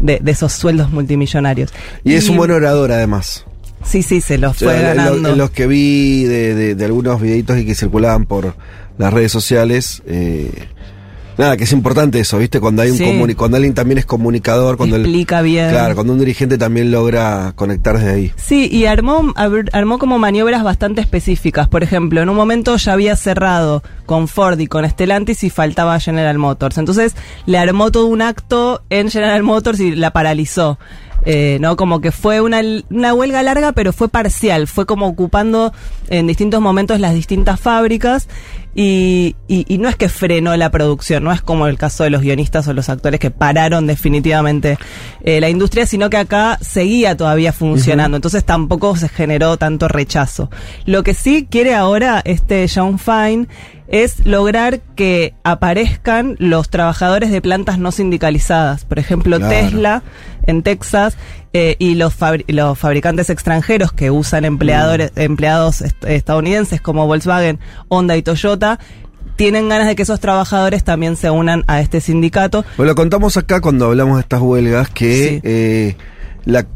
de- 0.00 0.18
de 0.20 0.30
esos 0.32 0.52
sueldos 0.54 0.90
multimillonarios. 0.90 1.72
Y 2.02 2.14
es 2.14 2.28
un 2.28 2.36
buen 2.36 2.50
orador, 2.50 2.90
además. 2.90 3.44
Sí, 3.84 4.02
sí, 4.02 4.20
se 4.20 4.38
los 4.38 4.56
O 4.56 4.58
sea, 4.58 4.68
fue 4.70 4.76
en 4.78 4.82
lo- 4.82 4.88
ganando. 5.04 5.28
en 5.30 5.38
los 5.38 5.50
que 5.50 5.68
vi 5.68 6.24
de, 6.24 6.56
de- 6.56 6.74
de 6.74 6.84
algunos 6.84 7.20
videitos 7.20 7.58
y 7.58 7.64
que 7.64 7.76
circulaban 7.76 8.26
por 8.26 8.56
las 8.98 9.12
redes 9.12 9.32
sociales, 9.32 10.02
eh, 10.06 10.50
nada, 11.38 11.56
que 11.56 11.64
es 11.64 11.72
importante 11.72 12.18
eso, 12.18 12.36
¿viste? 12.38 12.58
Cuando 12.58 12.82
hay 12.82 12.90
un 12.90 12.96
Sí. 12.98 13.04
comuni- 13.04 13.36
cuando 13.36 13.56
alguien 13.56 13.72
también 13.74 13.98
es 13.98 14.04
comunicador, 14.06 14.76
cuando 14.76 14.96
el- 14.96 15.02
Explica 15.02 15.40
bien. 15.40 15.70
claro, 15.70 15.94
cuando 15.94 16.12
un 16.12 16.18
dirigente 16.18 16.58
también 16.58 16.90
logra 16.90 17.52
conectar 17.54 17.96
desde 17.96 18.10
ahí. 18.12 18.32
Sí, 18.36 18.68
y 18.72 18.86
armó, 18.86 19.32
armó 19.72 19.98
como 20.00 20.18
maniobras 20.18 20.64
bastante 20.64 21.00
específicas. 21.00 21.68
Por 21.68 21.84
ejemplo, 21.84 22.20
en 22.20 22.28
un 22.28 22.34
momento 22.36 22.76
ya 22.76 22.92
había 22.92 23.14
cerrado 23.14 23.84
con 24.04 24.26
Ford 24.26 24.58
y 24.58 24.66
con 24.66 24.88
Stellantis 24.88 25.44
y 25.44 25.50
faltaba 25.50 26.00
General 26.00 26.36
Motors. 26.38 26.76
Entonces 26.76 27.14
le 27.46 27.58
armó 27.58 27.92
todo 27.92 28.06
un 28.06 28.20
acto 28.20 28.82
en 28.90 29.08
General 29.08 29.42
Motors 29.44 29.78
y 29.78 29.94
la 29.94 30.10
paralizó. 30.10 30.78
Eh, 31.24 31.58
¿no? 31.60 31.76
Como 31.76 32.00
que 32.00 32.12
fue 32.12 32.40
una, 32.40 32.60
una 32.90 33.12
huelga 33.12 33.42
larga, 33.42 33.72
pero 33.72 33.92
fue 33.92 34.08
parcial. 34.08 34.68
Fue 34.68 34.86
como 34.86 35.08
ocupando 35.08 35.72
en 36.08 36.28
distintos 36.28 36.60
momentos 36.60 37.00
las 37.00 37.12
distintas 37.12 37.58
fábricas 37.60 38.28
y, 38.80 39.34
y- 39.48 39.64
y 39.66 39.78
no 39.78 39.88
es 39.88 39.96
que 39.96 40.08
frenó 40.08 40.56
la 40.56 40.70
producción, 40.70 41.24
no 41.24 41.32
es 41.32 41.42
como 41.42 41.66
el 41.66 41.76
caso 41.76 42.04
de 42.04 42.10
los 42.10 42.22
guionistas 42.22 42.68
o 42.68 42.72
los 42.74 42.88
actores 42.88 43.18
que 43.18 43.32
pararon 43.32 43.88
definitivamente 43.88 44.78
eh, 45.24 45.40
la 45.40 45.48
industria, 45.48 45.84
sino 45.84 46.08
que 46.10 46.16
acá 46.16 46.58
seguía 46.60 47.16
todavía 47.16 47.52
funcionando, 47.52 48.16
entonces 48.16 48.44
tampoco 48.44 48.94
se 48.94 49.08
generó 49.08 49.56
tanto 49.56 49.88
rechazo. 49.88 50.48
Lo 50.86 51.02
que 51.02 51.14
sí 51.14 51.48
quiere 51.50 51.74
ahora 51.74 52.22
este 52.24 52.68
John 52.72 53.00
Fine 53.00 53.48
es 53.88 54.24
lograr 54.24 54.78
que 54.94 55.34
aparezcan 55.42 56.36
los 56.38 56.70
trabajadores 56.70 57.32
de 57.32 57.40
plantas 57.40 57.78
no 57.80 57.90
sindicalizadas, 57.90 58.84
por 58.84 59.00
ejemplo 59.00 59.38
Claro. 59.38 59.52
Tesla 59.52 60.02
en 60.46 60.62
Texas 60.62 61.16
eh, 61.52 61.76
y 61.78 61.94
los, 61.94 62.18
fabri- 62.18 62.44
los 62.48 62.78
fabricantes 62.78 63.30
extranjeros 63.30 63.92
que 63.92 64.10
usan 64.10 64.44
empleadores, 64.44 65.12
empleados 65.16 65.80
est- 65.82 66.04
estadounidenses 66.04 66.80
como 66.80 67.06
Volkswagen, 67.06 67.58
Honda 67.88 68.16
y 68.16 68.22
Toyota 68.22 68.78
tienen 69.36 69.68
ganas 69.68 69.86
de 69.86 69.94
que 69.96 70.02
esos 70.02 70.18
trabajadores 70.20 70.82
también 70.84 71.16
se 71.16 71.30
unan 71.30 71.62
a 71.68 71.80
este 71.80 72.00
sindicato. 72.00 72.64
Bueno, 72.76 72.90
lo 72.92 72.96
contamos 72.96 73.36
acá 73.36 73.60
cuando 73.60 73.86
hablamos 73.86 74.16
de 74.16 74.22
estas 74.22 74.40
huelgas 74.40 74.90
que 74.90 75.28
Sí. 75.28 75.40
eh, 75.44 75.96
la, 76.44 76.66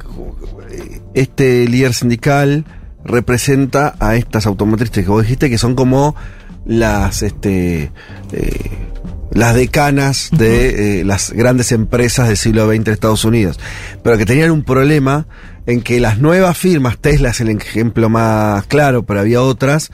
este 1.14 1.66
líder 1.68 1.92
sindical 1.94 2.64
representa 3.04 3.94
a 3.98 4.14
estas 4.16 4.46
automotrices 4.46 5.04
que 5.04 5.10
vos 5.10 5.22
dijiste 5.22 5.50
que 5.50 5.58
son 5.58 5.74
como 5.74 6.14
las 6.64 7.22
este 7.22 7.90
eh, 8.32 8.70
las 9.34 9.54
decanas 9.54 10.28
de 10.32 11.00
eh, 11.00 11.04
las 11.04 11.32
grandes 11.32 11.72
empresas 11.72 12.28
del 12.28 12.36
siglo 12.36 12.66
XX 12.68 12.84
de 12.84 12.92
Estados 12.92 13.24
Unidos, 13.24 13.58
pero 14.02 14.18
que 14.18 14.26
tenían 14.26 14.50
un 14.50 14.62
problema 14.64 15.26
en 15.66 15.80
que 15.80 16.00
las 16.00 16.18
nuevas 16.18 16.58
firmas, 16.58 16.98
Tesla 16.98 17.30
es 17.30 17.40
el 17.40 17.48
ejemplo 17.48 18.08
más 18.08 18.64
claro, 18.66 19.04
pero 19.04 19.20
había 19.20 19.40
otras, 19.42 19.90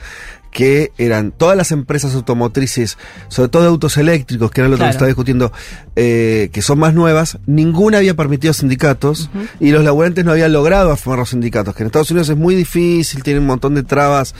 que 0.51 0.91
eran 0.97 1.31
todas 1.31 1.55
las 1.55 1.71
empresas 1.71 2.15
automotrices, 2.15 2.97
sobre 3.27 3.49
todo 3.49 3.61
de 3.61 3.67
autos 3.69 3.97
eléctricos, 3.97 4.49
que 4.49 4.61
era 4.61 4.67
lo 4.67 4.77
que 4.77 4.79
Claro. 4.79 4.91
se 4.91 4.95
estaba 4.95 5.07
discutiendo, 5.07 5.53
eh, 5.95 6.49
que 6.51 6.63
son 6.63 6.79
más 6.79 6.95
nuevas, 6.95 7.37
ninguna 7.45 7.99
había 7.99 8.15
permitido 8.15 8.51
sindicatos 8.53 9.29
y 9.59 9.69
los 9.69 9.83
laburantes 9.83 10.25
no 10.25 10.31
habían 10.31 10.51
logrado 10.51 10.95
formar 10.97 11.19
los 11.19 11.29
sindicatos, 11.29 11.75
que 11.75 11.83
en 11.83 11.87
Estados 11.87 12.09
Unidos 12.09 12.29
es 12.29 12.37
muy 12.37 12.55
difícil, 12.55 13.21
tienen 13.21 13.43
un 13.43 13.47
montón 13.47 13.75
de 13.75 13.83
trabas 13.83 14.33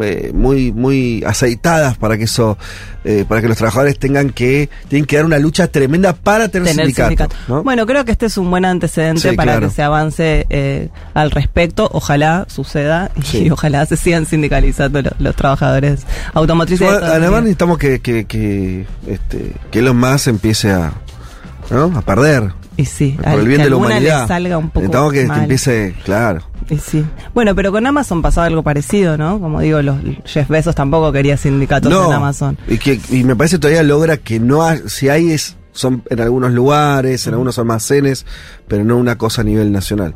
eh, 0.00 0.30
muy 0.34 0.72
muy 0.72 1.22
aceitadas 1.26 1.96
para 1.96 2.16
que 2.18 2.24
eso, 2.24 2.56
eh, 3.04 3.24
para 3.28 3.40
que 3.40 3.48
los 3.48 3.56
trabajadores 3.56 3.98
tengan 3.98 4.30
que 4.30 4.68
tienen 4.88 5.06
que 5.06 5.16
dar 5.16 5.24
una 5.24 5.38
lucha 5.38 5.66
tremenda 5.68 6.12
para 6.12 6.48
tener, 6.48 6.68
tener 6.68 6.86
sindicato. 6.86 7.08
sindicato. 7.08 7.36
¿no? 7.48 7.62
Bueno, 7.62 7.86
creo 7.86 8.04
que 8.04 8.12
este 8.12 8.26
es 8.26 8.36
un 8.38 8.50
buen 8.50 8.64
antecedente 8.64 9.30
Sí, 9.30 9.36
para 9.36 9.52
claro. 9.52 9.68
que 9.68 9.74
se 9.74 9.82
avance 9.82 10.46
eh, 10.50 10.88
al 11.14 11.30
respecto. 11.30 11.88
Ojalá 11.92 12.46
suceda 12.48 13.10
y 13.32 13.50
ojalá 13.50 13.86
se 13.86 13.96
sigan 13.96 14.26
sindicalizando 14.26 15.02
lo- 15.02 15.10
los, 15.18 15.34
trabajadores 15.36 16.00
automotrices. 16.34 16.88
además 16.88 17.42
necesitamos 17.42 17.78
que, 17.78 18.00
que, 18.00 18.24
que, 18.26 18.86
este, 19.06 19.52
que 19.70 19.78
Elon 19.80 19.96
Musk 19.98 20.28
empiece 20.28 20.70
a, 20.70 20.92
¿no? 21.70 21.92
a 21.96 22.02
perder. 22.02 22.52
y 22.76 22.84
sí, 22.84 23.12
Por 23.16 23.28
al- 23.28 23.40
el 23.40 23.46
bien 23.48 23.58
que 23.58 23.64
de 23.64 23.70
la 23.70 23.76
alguna 23.76 23.88
humanidad. 23.94 24.22
le 24.22 24.28
salga 24.28 24.58
un 24.58 24.70
poco 24.70 24.80
necesitamos 24.80 25.12
que, 25.12 25.26
que 25.26 25.34
empiece, 25.40 25.94
claro. 26.04 26.42
Y 26.70 26.76
sí. 26.78 27.04
Bueno, 27.34 27.54
pero 27.54 27.72
con 27.72 27.86
Amazon 27.86 28.20
pasaba 28.22 28.46
algo 28.46 28.62
parecido, 28.62 29.16
¿no? 29.16 29.40
Como 29.40 29.60
digo, 29.60 29.80
los 29.82 29.96
Jeff 30.26 30.48
Bezos 30.48 30.74
tampoco 30.74 31.10
quería 31.12 31.36
sindicatos 31.36 31.90
en 31.92 32.12
Amazon. 32.12 32.58
Y, 32.68 32.78
que, 32.78 33.00
y 33.10 33.24
me 33.24 33.34
parece 33.36 33.58
todavía 33.58 33.82
logra 33.82 34.18
que 34.18 34.38
no 34.38 34.62
ha- 34.62 34.76
si 34.86 35.08
hay 35.08 35.32
es 35.32 35.56
son 35.72 36.02
en 36.10 36.20
algunos 36.20 36.50
lugares, 36.52 37.26
en 37.28 37.34
algunos 37.34 37.56
almacenes, 37.58 38.26
pero 38.68 38.84
no 38.84 38.96
una 38.96 39.18
cosa 39.18 39.40
a 39.40 39.44
nivel 39.44 39.72
nacional. 39.72 40.14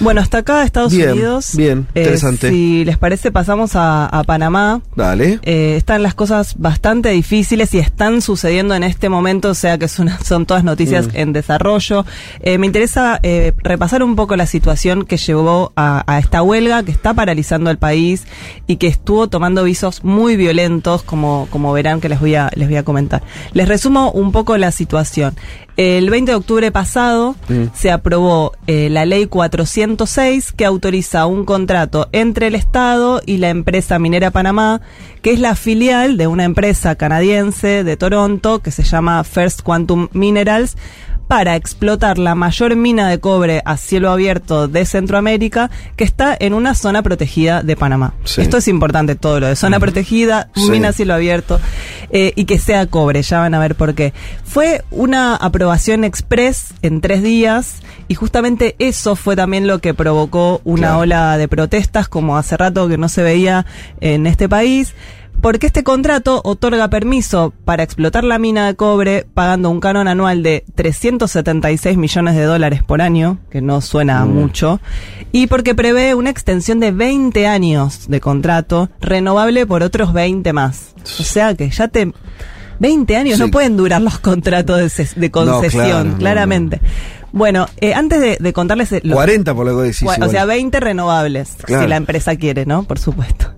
Bueno, 0.00 0.20
hasta 0.20 0.38
acá 0.38 0.62
Estados 0.62 0.92
Bien, 0.92 1.10
Unidos. 1.12 1.54
bien, 1.56 1.86
Eh, 1.94 2.00
interesante. 2.02 2.50
si 2.50 2.84
les 2.84 2.96
parece, 2.98 3.30
pasamos 3.32 3.74
a, 3.76 4.06
a 4.06 4.24
Panamá. 4.24 4.80
Dale. 4.96 5.40
Eh, 5.42 5.74
están 5.76 6.02
las 6.02 6.14
cosas 6.14 6.54
bastante 6.58 7.10
difíciles 7.10 7.74
y 7.74 7.78
están 7.78 8.22
sucediendo 8.22 8.74
en 8.74 8.84
este 8.84 9.08
momento, 9.08 9.50
o 9.50 9.54
sea 9.54 9.76
que 9.78 9.86
es 9.86 9.98
una- 9.98 10.18
son 10.24 10.46
todas 10.46 10.64
noticias 10.64 11.06
Mm. 11.08 11.10
en 11.14 11.32
desarrollo. 11.32 12.04
Eh, 12.40 12.58
me 12.58 12.66
interesa 12.66 13.20
repasar 13.62 14.02
un 14.02 14.16
poco 14.16 14.36
la 14.36 14.46
situación 14.46 15.04
que 15.04 15.16
llevó 15.16 15.72
a, 15.76 16.04
a 16.06 16.18
esta 16.18 16.42
huelga 16.42 16.82
que 16.82 16.92
está 16.92 17.14
paralizando 17.14 17.70
el 17.70 17.78
país 17.78 18.24
y 18.66 18.76
que 18.76 18.86
estuvo 18.86 19.28
tomando 19.28 19.64
visos 19.64 20.04
muy 20.04 20.36
violentos, 20.36 21.02
como, 21.02 21.48
como 21.50 21.72
verán 21.72 22.00
que 22.00 22.08
les 22.08 22.20
voy, 22.20 22.34
a, 22.34 22.50
les 22.54 22.68
voy 22.68 22.76
a 22.76 22.82
comentar. 22.84 23.22
Les 23.52 23.66
resumo 23.68 24.10
un 24.12 24.32
poco 24.32 24.56
la 24.58 24.70
situación. 24.72 25.34
El 25.78 26.10
20 26.10 26.32
de 26.32 26.36
octubre 26.36 26.72
pasado 26.72 27.36
Mm. 27.48 27.66
se 27.72 27.92
aprobó 27.92 28.52
eh, 28.66 28.88
la 28.90 29.06
ley 29.06 29.26
406 29.26 30.50
que 30.52 30.64
autoriza 30.64 31.24
un 31.26 31.44
contrato 31.44 32.08
entre 32.10 32.48
el 32.48 32.56
Estado 32.56 33.22
y 33.24 33.36
la 33.38 33.48
empresa 33.50 34.00
minera 34.00 34.32
Panamá, 34.32 34.80
que 35.22 35.30
es 35.32 35.38
la 35.38 35.54
filial 35.54 36.16
de 36.16 36.26
una 36.26 36.42
empresa 36.42 36.96
canadiense 36.96 37.84
de 37.84 37.96
Toronto 37.96 38.58
que 38.58 38.72
se 38.72 38.82
llama 38.82 39.22
First 39.22 39.62
Quantum 39.62 40.08
Minerals 40.12 40.76
para 41.28 41.54
explotar 41.56 42.18
la 42.18 42.34
mayor 42.34 42.74
mina 42.74 43.08
de 43.08 43.20
cobre 43.20 43.60
a 43.66 43.76
cielo 43.76 44.10
abierto 44.10 44.66
de 44.66 44.84
Centroamérica 44.86 45.70
que 45.94 46.04
está 46.04 46.36
en 46.40 46.54
una 46.54 46.74
zona 46.74 47.02
protegida 47.02 47.62
de 47.62 47.76
Panamá. 47.76 48.14
Sí. 48.24 48.40
Esto 48.40 48.56
es 48.56 48.66
importante 48.68 49.14
todo 49.14 49.38
lo 49.38 49.46
de 49.46 49.54
zona 49.54 49.78
protegida, 49.78 50.48
Sí. 50.54 50.70
mina 50.70 50.88
a 50.88 50.92
cielo 50.92 51.14
abierto 51.14 51.60
eh, 52.10 52.32
y 52.34 52.46
que 52.46 52.58
sea 52.58 52.86
cobre, 52.86 53.22
ya 53.22 53.40
van 53.40 53.54
a 53.54 53.58
ver 53.58 53.74
por 53.74 53.94
qué. 53.94 54.14
Fue 54.44 54.82
una 54.90 55.36
aprobación 55.36 56.02
express 56.04 56.72
en 56.82 57.00
tres 57.02 57.22
días 57.22 57.76
y 58.08 58.14
justamente 58.14 58.74
eso 58.78 59.14
fue 59.14 59.36
también 59.36 59.66
lo 59.66 59.80
que 59.80 59.92
provocó 59.92 60.62
una 60.64 60.88
Claro. 60.88 60.98
ola 61.00 61.36
de 61.38 61.46
protestas 61.48 62.08
como 62.08 62.38
hace 62.38 62.56
rato 62.56 62.88
que 62.88 62.96
no 62.96 63.10
se 63.10 63.22
veía 63.22 63.66
en 64.00 64.26
este 64.26 64.48
país. 64.48 64.94
Porque 65.40 65.68
este 65.68 65.84
contrato 65.84 66.40
otorga 66.44 66.88
permiso 66.88 67.52
para 67.64 67.84
explotar 67.84 68.24
la 68.24 68.38
mina 68.38 68.66
de 68.66 68.74
cobre 68.74 69.24
pagando 69.34 69.70
un 69.70 69.78
canon 69.80 70.08
anual 70.08 70.42
de 70.42 70.64
376 70.74 71.96
millones 71.96 72.34
de 72.34 72.42
dólares 72.42 72.82
por 72.82 73.00
año, 73.00 73.38
que 73.50 73.60
no 73.62 73.80
suena 73.80 74.20
a 74.20 74.24
Mm. 74.24 74.34
mucho, 74.34 74.80
y 75.30 75.46
porque 75.46 75.74
prevé 75.76 76.14
una 76.14 76.30
extensión 76.30 76.80
de 76.80 76.90
20 76.90 77.46
años 77.46 78.08
de 78.08 78.20
contrato, 78.20 78.90
renovable 79.00 79.64
por 79.64 79.82
otros 79.84 80.12
20 80.12 80.52
más. 80.52 80.94
O 81.20 81.22
sea 81.22 81.54
que 81.54 81.70
ya 81.70 81.86
te... 81.88 82.12
20 82.80 83.16
años 83.16 83.36
Sí. 83.38 83.42
no 83.42 83.50
pueden 83.50 83.76
durar 83.76 84.00
los 84.00 84.18
contratos 84.20 84.76
de, 85.16 85.30
concesión, 85.32 85.82
claro, 85.82 86.04
no, 86.04 86.16
claramente. 86.18 86.80
Bueno, 87.32 87.66
eh, 87.80 87.92
antes 87.92 88.20
de, 88.20 88.38
de 88.40 88.52
contarles... 88.52 88.90
eh, 88.92 89.00
lo- 89.02 89.16
40 89.16 89.52
por 89.54 89.66
lo 89.66 89.76
que 89.76 89.88
decís. 89.88 90.08
O 90.20 90.28
sea, 90.28 90.44
20 90.44 90.78
renovables, 90.80 91.56
Claro. 91.64 91.82
si 91.82 91.88
la 91.88 91.96
empresa 91.96 92.36
quiere, 92.36 92.66
¿no? 92.66 92.84
Por 92.84 92.98
supuesto. 93.00 93.52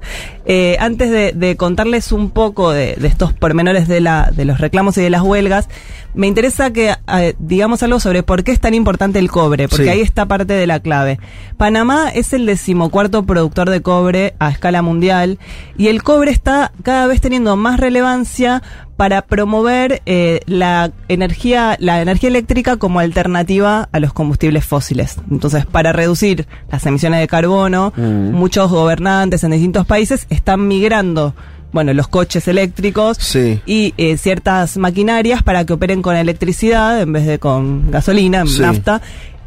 Eh, 0.46 0.76
antes 0.81 1.11
de, 1.11 1.33
de 1.33 1.57
contarles 1.57 2.12
un 2.12 2.31
poco 2.31 2.70
de, 2.72 2.94
de 2.96 3.09
estos 3.09 3.33
pormenores 3.33 3.88
de, 3.88 4.00
la, 4.00 4.31
de 4.35 4.44
los 4.44 4.59
reclamos 4.59 4.96
y 4.96 5.03
de 5.03 5.11
las 5.11 5.22
huelgas, 5.22 5.68
me 6.14 6.26
interesa 6.26 6.72
que 6.72 6.94
eh, 7.14 7.35
digamos 7.38 7.83
algo 7.83 8.00
sobre 8.00 8.22
por 8.22 8.42
qué 8.42 8.50
es 8.53 8.59
tan 8.61 8.74
importante 8.74 9.18
el 9.18 9.31
cobre, 9.31 9.68
porque 9.68 9.85
Sí. 9.85 9.90
ahí 9.90 10.00
está 10.00 10.26
parte 10.26 10.55
de 10.55 10.66
la 10.66 10.81
clave. 10.81 11.20
Panamá 11.57 12.11
es 12.12 12.33
el 12.33 12.46
decimocuarto 12.46 13.24
productor 13.24 13.70
de 13.70 13.83
cobre 13.83 14.35
a 14.38 14.50
escala 14.50 14.83
mundial 14.83 15.38
y 15.76 15.88
el 15.88 16.03
cobre 16.03 16.31
está 16.31 16.72
cada 16.83 17.07
vez 17.07 17.20
teniendo 17.20 17.55
más 17.57 17.79
relevancia 17.79 18.62
para 18.96 19.22
promover 19.22 20.03
eh, 20.05 20.40
la 20.44 20.90
energía 21.09 21.76
la 21.81 22.03
energía 22.03 22.29
eléctrica 22.29 22.76
como 22.76 23.00
alternativa 23.00 23.88
a 23.92 23.98
los 24.00 24.12
combustibles 24.12 24.64
fósiles. 24.66 25.16
Entonces, 25.31 25.64
para 25.64 25.92
reducir 25.92 26.46
las 26.70 26.85
emisiones 26.85 27.20
de 27.20 27.29
carbono, 27.29 27.92
Mm. 27.96 28.33
muchos 28.33 28.70
gobernantes 28.70 29.42
en 29.44 29.53
distintos 29.53 29.87
países 29.87 30.26
están 30.30 30.66
migrando 30.66 31.34
bueno, 31.72 31.94
los 31.94 32.08
coches 32.08 32.48
eléctricos 32.48 33.16
Sí. 33.20 33.60
y 33.64 33.94
eh, 33.96 34.16
ciertas 34.16 34.76
maquinarias 34.76 35.44
para 35.44 35.64
que 35.64 35.72
operen 35.72 36.02
con 36.02 36.16
electricidad 36.16 37.00
en 37.00 37.12
vez 37.12 37.26
de 37.26 37.38
con 37.38 37.92
gasolina, 37.92 38.44
Sí. 38.44 38.60
nafta. 38.60 39.00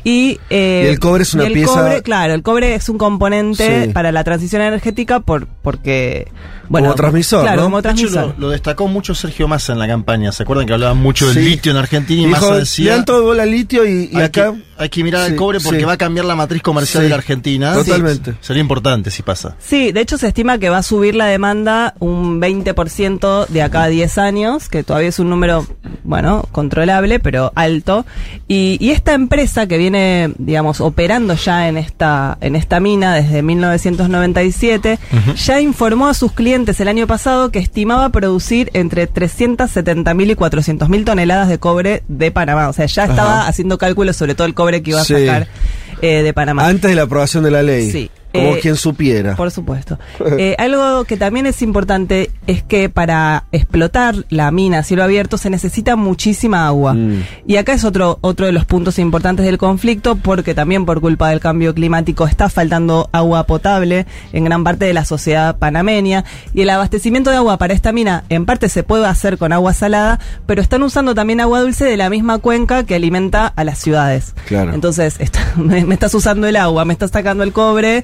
Y, 0.03 0.39
eh, 0.49 0.83
Y 0.85 0.89
el 0.89 0.99
cobre 0.99 1.23
es 1.23 1.33
una 1.33 1.45
el 1.45 1.53
pieza- 1.53 1.73
cobre, 1.81 2.01
claro, 2.01 2.33
el 2.33 2.43
cobre 2.43 2.75
es 2.75 2.89
un 2.89 2.97
componente 2.97 3.85
Sí. 3.85 3.93
para 3.93 4.11
la 4.11 4.23
transición 4.23 4.61
energética 4.61 5.19
por, 5.21 5.47
porque... 5.47 6.27
Bueno, 6.69 6.87
Como 6.87 6.95
transmisor, 6.95 7.41
Claro, 7.43 7.57
¿no? 7.57 7.63
como 7.65 7.81
De 7.81 7.89
hecho, 7.89 7.97
transmisor. 8.07 8.35
lo, 8.39 8.47
lo 8.47 8.49
destacó 8.49 8.87
mucho 8.87 9.13
Sergio 9.13 9.47
Massa 9.49 9.73
en 9.73 9.79
la 9.79 9.87
campaña. 9.87 10.31
¿Se 10.31 10.43
acuerdan 10.43 10.65
que 10.65 10.73
hablaban 10.73 10.97
mucho 10.97 11.27
del 11.31 11.43
litio 11.43 11.71
en 11.71 11.77
Argentina 11.77 12.21
y 12.23 12.25
Massa 12.25 12.53
le 12.53 12.59
decía... 12.61 12.95
dan 12.95 13.05
todo 13.05 13.19
de 13.19 13.25
bola 13.25 13.45
litio 13.45 13.85
y, 13.85 14.09
y 14.11 14.15
hay, 14.15 14.23
acá. 14.23 14.53
que, 14.53 14.63
hay 14.77 14.89
que 14.89 15.03
mirar 15.03 15.25
Sí, 15.25 15.31
al 15.33 15.35
cobre 15.37 15.59
porque 15.59 15.79
sí. 15.81 15.85
va 15.85 15.93
a 15.93 15.97
cambiar 15.97 16.25
la 16.25 16.35
matriz 16.35 16.61
comercial 16.63 17.01
Sí. 17.01 17.03
de 17.03 17.09
la 17.09 17.15
Argentina. 17.15 17.73
Totalmente. 17.73 18.31
Sí, 18.31 18.37
sería 18.41 18.61
importante 18.61 19.11
si 19.11 19.21
pasa. 19.23 19.55
Sí, 19.59 19.91
de 19.91 19.99
hecho 20.01 20.17
se 20.17 20.27
estima 20.29 20.57
que 20.57 20.69
va 20.69 20.77
a 20.77 20.83
subir 20.83 21.15
la 21.15 21.25
demanda 21.27 21.95
un 21.99 22.39
20% 22.41 23.45
de 23.47 23.61
acá 23.61 23.83
a 23.83 23.87
10 23.89 24.17
años, 24.17 24.69
que 24.69 24.83
todavía 24.83 25.09
es 25.09 25.19
un 25.19 25.29
número, 25.29 25.67
bueno, 26.03 26.47
controlable, 26.53 27.19
pero 27.19 27.51
alto. 27.55 28.05
Y, 28.47 28.77
y 28.79 28.91
esta 28.91 29.13
empresa 29.13 29.67
que 29.67 29.77
viene, 29.77 29.92
digamos, 30.37 30.81
operando 30.81 31.35
ya 31.35 31.67
en 31.67 31.77
esta, 31.77 32.37
en 32.41 32.55
esta 32.55 32.79
mina 32.79 33.13
desde 33.15 33.41
1997, 33.41 34.99
ya 35.35 35.61
informó 35.61 36.07
a 36.07 36.13
sus 36.13 36.31
clientes 36.31 36.79
el 36.79 36.87
año 36.87 37.07
pasado 37.07 37.51
que 37.51 37.59
estimaba 37.59 38.09
producir 38.09 38.69
entre 38.73 39.09
370.000 39.09 40.31
y 40.31 40.35
400.000 40.35 41.05
toneladas 41.05 41.47
de 41.49 41.57
cobre 41.59 42.03
de 42.07 42.31
Panamá. 42.31 42.69
O 42.69 42.73
sea, 42.73 42.85
ya 42.85 43.05
estaba 43.05 43.47
haciendo 43.47 43.77
cálculos 43.77 44.15
sobre 44.17 44.35
todo 44.35 44.47
el 44.47 44.53
cobre 44.53 44.81
que 44.83 44.91
iba 44.91 45.01
a 45.01 45.05
Sí. 45.05 45.13
sacar 45.13 45.47
eh, 46.01 46.21
de 46.23 46.33
Panamá. 46.33 46.67
Antes 46.67 46.89
de 46.89 46.95
la 46.95 47.03
aprobación 47.03 47.43
de 47.43 47.51
la 47.51 47.63
ley. 47.63 47.89
Sí. 47.91 48.09
Como 48.33 48.55
Eh, 48.55 48.59
quien 48.61 48.75
supiera. 48.75 49.35
Por 49.35 49.51
supuesto. 49.51 49.99
Eh, 50.39 50.55
algo 50.57 51.03
que 51.05 51.15
también 51.17 51.45
es 51.45 51.61
importante 51.61 52.31
es 52.47 52.63
que 52.63 52.89
para 52.89 53.43
explotar 53.51 54.15
la 54.29 54.49
mina 54.51 54.79
a 54.79 54.83
cielo 54.83 55.03
abierto 55.03 55.37
se 55.37 55.49
necesita 55.49 55.95
muchísima 55.95 56.65
agua. 56.65 56.93
Mm. 56.95 57.23
Y 57.45 57.57
acá 57.57 57.73
es 57.73 57.83
otro, 57.83 58.17
otro 58.21 58.45
de 58.47 58.51
los 58.51 58.65
puntos 58.65 58.97
importantes 58.99 59.45
del 59.45 59.57
conflicto 59.57 60.15
porque 60.15 60.53
también 60.55 60.85
por 60.85 60.99
culpa 61.01 61.29
del 61.29 61.39
cambio 61.39 61.73
climático 61.75 62.25
está 62.25 62.49
faltando 62.49 63.09
agua 63.11 63.43
potable 63.45 64.05
en 64.31 64.43
gran 64.45 64.63
parte 64.63 64.85
de 64.85 64.93
la 64.93 65.05
sociedad 65.05 65.57
panameña. 65.57 66.25
Y 66.53 66.61
el 66.61 66.69
abastecimiento 66.71 67.29
de 67.29 67.37
agua 67.37 67.57
para 67.57 67.73
esta 67.73 67.91
mina 67.91 68.23
en 68.29 68.45
parte 68.45 68.69
se 68.69 68.81
puede 68.83 69.05
hacer 69.05 69.37
con 69.37 69.53
agua 69.53 69.73
salada, 69.73 70.19
pero 70.47 70.61
están 70.61 70.81
usando 70.83 71.13
también 71.13 71.39
agua 71.41 71.61
dulce 71.61 71.85
de 71.85 71.97
la 71.97 72.09
misma 72.09 72.39
cuenca 72.39 72.83
que 72.85 72.95
alimenta 72.95 73.47
a 73.47 73.63
las 73.63 73.77
ciudades. 73.79 74.33
Claro. 74.47 74.73
Entonces, 74.73 75.17
está- 75.19 75.43
me, 75.57 75.85
me 75.85 75.93
estás 75.93 76.13
usando 76.15 76.47
el 76.47 76.55
agua, 76.55 76.85
me 76.85 76.93
estás 76.93 77.11
sacando 77.11 77.43
el 77.43 77.53
cobre. 77.53 78.03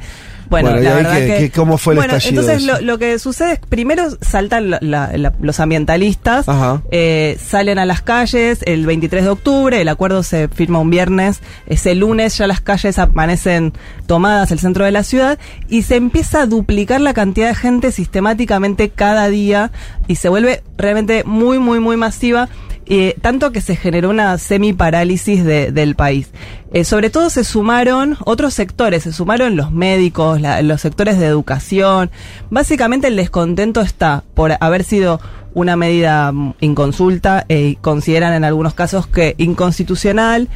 Bueno, 0.49 0.69
Bueno, 0.71 0.81
¿y 0.81 0.85
la 0.85 0.95
verdad 0.95 1.37
que, 1.37 1.51
cómo 1.51 1.77
fue 1.77 1.93
el 1.93 1.99
bueno, 1.99 2.15
estallido 2.15 2.41
entonces 2.41 2.65
lo, 2.67 2.81
lo 2.81 2.97
que 2.97 3.19
sucede 3.19 3.53
es 3.53 3.59
primero 3.59 4.05
saltan 4.19 4.71
la- 4.71 4.79
la- 4.81 5.11
la- 5.15 5.33
los 5.39 5.59
ambientalistas, 5.59 6.47
eh, 6.89 7.37
salen 7.39 7.77
a 7.77 7.85
las 7.85 8.01
calles 8.01 8.59
el 8.65 8.87
23 8.87 9.25
de 9.25 9.29
octubre, 9.29 9.79
el 9.79 9.87
acuerdo 9.89 10.23
se 10.23 10.47
firma 10.47 10.79
un 10.79 10.89
viernes, 10.89 11.41
ese 11.67 11.93
lunes 11.93 12.35
ya 12.35 12.47
las 12.47 12.61
calles 12.61 12.97
amanecen 12.97 13.73
tomadas, 14.07 14.51
el 14.51 14.57
centro 14.57 14.85
de 14.85 14.91
la 14.91 15.03
ciudad, 15.03 15.37
y 15.67 15.83
se 15.83 15.97
empieza 15.97 16.41
a 16.41 16.45
duplicar 16.47 16.99
la 16.99 17.13
cantidad 17.13 17.49
de 17.49 17.55
gente 17.55 17.91
sistemáticamente 17.91 18.89
cada 18.89 19.29
día 19.29 19.71
y 20.07 20.15
se 20.15 20.29
vuelve 20.29 20.63
realmente 20.77 21.23
muy, 21.25 21.59
muy, 21.59 21.79
muy 21.79 21.95
masiva. 21.95 22.49
Eh, 22.89 23.15
tanto 23.21 23.51
que 23.51 23.61
se 23.61 23.75
generó 23.75 24.09
una 24.09 24.37
semi-parálisis 24.37 25.43
de- 25.45 25.71
del 25.71 25.95
país. 25.95 26.29
Eh, 26.73 26.83
sobre 26.83 27.09
todo 27.09 27.29
se 27.29 27.43
sumaron 27.43 28.17
otros 28.25 28.53
sectores, 28.53 29.03
se 29.03 29.13
sumaron 29.13 29.55
los 29.55 29.71
médicos, 29.71 30.41
la- 30.41 30.61
los 30.61 30.81
sectores 30.81 31.19
de 31.19 31.25
educación. 31.27 32.09
Básicamente 32.49 33.07
el 33.07 33.15
descontento 33.15 33.81
está 33.81 34.23
por 34.33 34.53
haber 34.59 34.83
sido 34.83 35.19
una 35.53 35.75
medida 35.75 36.31
mm, 36.31 36.55
inconsulta 36.61 37.45
e 37.49 37.77
consideran 37.81 38.33
en 38.33 38.43
algunos 38.43 38.73
casos 38.73 39.07
que 39.07 39.35
inconstitucional 39.37 40.47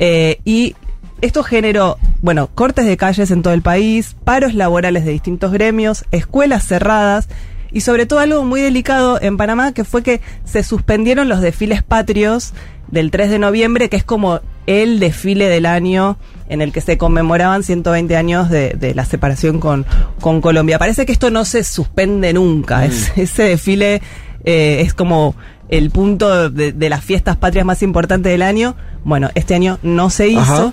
eh, 0.00 0.40
y 0.44 0.74
esto 1.20 1.42
generó, 1.42 1.98
bueno, 2.22 2.48
cortes 2.54 2.86
de 2.86 2.96
calles 2.96 3.30
en 3.32 3.42
todo 3.42 3.52
el 3.52 3.60
país, 3.62 4.14
paros 4.24 4.54
laborales 4.54 5.04
de 5.04 5.10
distintos 5.12 5.50
gremios, 5.52 6.04
escuelas 6.12 6.64
cerradas 6.66 7.28
y 7.72 7.80
sobre 7.82 8.06
todo 8.06 8.20
algo 8.20 8.44
muy 8.44 8.60
delicado 8.60 9.20
en 9.20 9.36
Panamá 9.36 9.72
que 9.72 9.84
fue 9.84 10.02
que 10.02 10.20
se 10.44 10.62
suspendieron 10.62 11.28
los 11.28 11.40
desfiles 11.40 11.82
patrios 11.82 12.52
del 12.88 13.10
3 13.10 13.30
de 13.30 13.38
noviembre, 13.38 13.88
que 13.88 13.96
es 13.96 14.04
como 14.04 14.40
el 14.66 14.98
desfile 15.00 15.48
del 15.48 15.66
año 15.66 16.18
en 16.48 16.62
el 16.62 16.72
que 16.72 16.80
se 16.80 16.96
conmemoraban 16.96 17.62
120 17.62 18.16
años 18.16 18.48
de, 18.48 18.70
de 18.70 18.94
la 18.94 19.04
separación 19.04 19.60
con, 19.60 19.84
con 20.20 20.40
Colombia. 20.40 20.78
Parece 20.78 21.04
que 21.04 21.12
esto 21.12 21.30
no 21.30 21.44
se 21.44 21.64
suspende 21.64 22.32
nunca. 22.32 22.84
Es- 22.86 23.12
ese 23.16 23.42
desfile 23.44 24.00
eh, 24.44 24.80
es 24.80 24.94
como 24.94 25.34
el 25.68 25.90
punto 25.90 26.48
de, 26.48 26.72
de 26.72 26.88
las 26.88 27.04
fiestas 27.04 27.36
patrias 27.36 27.66
más 27.66 27.82
importantes 27.82 28.32
del 28.32 28.40
año. 28.42 28.74
Bueno, 29.04 29.28
este 29.34 29.54
año 29.54 29.78
no 29.82 30.08
se 30.08 30.28
hizo. 30.28 30.72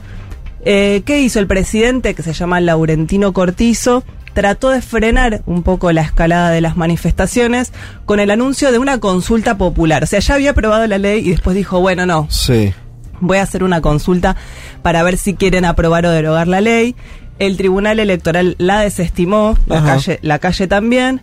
Eh, 0.64 1.04
¿Qué 1.06 1.20
hizo 1.20 1.40
el 1.40 1.48
presidente, 1.48 2.14
que 2.16 2.24
se 2.24 2.32
llama 2.34 2.60
Laurentino 2.62 3.34
Cortizo? 3.34 4.04
Trató 4.36 4.70
de 4.70 4.82
frenar 4.82 5.42
un 5.48 5.64
poco 5.64 5.92
la 5.94 6.02
escalada 6.02 6.52
de 6.52 6.60
las 6.62 6.76
manifestaciones 6.78 7.72
con 8.06 8.20
el 8.20 8.30
anuncio 8.30 8.72
de 8.72 8.78
una 8.80 9.00
consulta 9.00 9.58
popular. 9.58 10.04
O 10.04 10.06
sea, 10.06 10.20
ya 10.20 10.36
había 10.36 10.52
aprobado 10.52 10.86
la 10.86 10.98
ley 10.98 11.26
y 11.26 11.32
después 11.32 11.56
dijo, 11.56 11.80
bueno, 11.80 12.06
no, 12.06 12.28
Sí. 12.30 12.74
voy 13.22 13.38
a 13.38 13.44
hacer 13.44 13.64
una 13.64 13.80
consulta 13.82 14.36
para 14.82 15.02
ver 15.04 15.18
si 15.18 15.36
quieren 15.36 15.64
aprobar 15.66 16.06
o 16.06 16.12
derogar 16.12 16.48
la 16.50 16.60
ley. 16.62 16.96
El 17.40 17.56
Tribunal 17.58 18.00
Electoral 18.00 18.56
la 18.60 18.82
desestimó, 18.82 19.58
la 19.68 19.84
calle, 19.84 20.20
la 20.22 20.38
calle 20.40 20.68
también. 20.68 21.22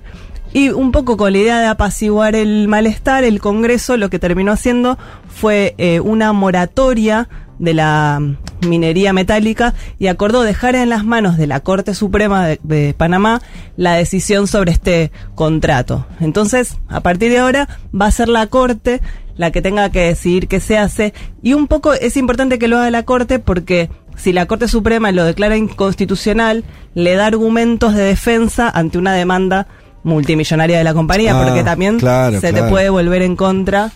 Y 0.55 0.71
un 0.71 0.91
poco 0.91 1.17
con 1.19 1.33
la 1.33 1.39
idea 1.39 1.61
de 1.61 1.67
apaciguar 1.67 2.35
el 2.35 2.67
malestar, 2.69 3.25
el 3.25 3.41
Congreso 3.41 3.97
lo 3.99 4.09
que 4.11 4.19
terminó 4.19 4.53
haciendo 4.53 4.99
fue 5.35 5.75
eh, 5.79 6.01
una 6.01 6.33
moratoria 6.35 7.29
de 7.63 7.75
la 7.75 8.21
minería 8.67 9.13
metálica 9.13 9.73
y 10.01 10.09
acordó 10.09 10.43
dejar 10.43 10.75
en 10.75 10.89
las 10.89 11.05
manos 11.05 11.37
de 11.37 11.47
la 11.47 11.61
Corte 11.61 11.95
Suprema 11.95 12.45
de, 12.45 12.61
de 12.65 12.93
Panamá 12.93 13.41
la 13.77 13.95
decisión 13.95 14.49
sobre 14.49 14.73
este 14.73 15.13
contrato. 15.37 16.05
Entonces, 16.21 16.77
a 16.89 17.01
partir 17.01 17.31
de 17.31 17.39
ahora 17.39 17.69
va 17.99 18.07
a 18.07 18.11
ser 18.11 18.29
la 18.29 18.49
Corte 18.49 19.01
la 19.37 19.53
que 19.53 19.63
tenga 19.63 19.91
que 19.91 20.01
decidir 20.01 20.49
qué 20.49 20.59
se 20.59 20.77
hace 20.77 21.15
y 21.41 21.55
un 21.55 21.69
poco 21.69 21.93
es 21.95 22.17
importante 22.17 22.59
que 22.59 22.67
lo 22.67 22.79
haga 22.79 22.91
la 22.91 23.05
Corte 23.05 23.39
porque 23.39 23.89
si 24.17 24.33
la 24.33 24.47
Corte 24.47 24.67
Suprema 24.67 25.13
lo 25.13 25.25
declara 25.25 25.57
inconstitucional, 25.57 26.65
le 26.95 27.15
da 27.15 27.27
argumentos 27.27 27.95
de 27.95 28.03
defensa 28.03 28.69
ante 28.69 28.99
una 28.99 29.15
demanda 29.15 29.69
multimillonaria 30.03 30.79
de 30.79 30.85
la 30.85 30.95
compañía, 30.95 31.39
Ah, 31.39 31.45
porque 31.45 31.63
también 31.63 32.01
claro, 32.01 32.41
se 32.41 32.53
te 32.53 32.65
puede 32.65 32.91
volver 32.91 33.23
en 33.23 33.37
contra 33.37 33.93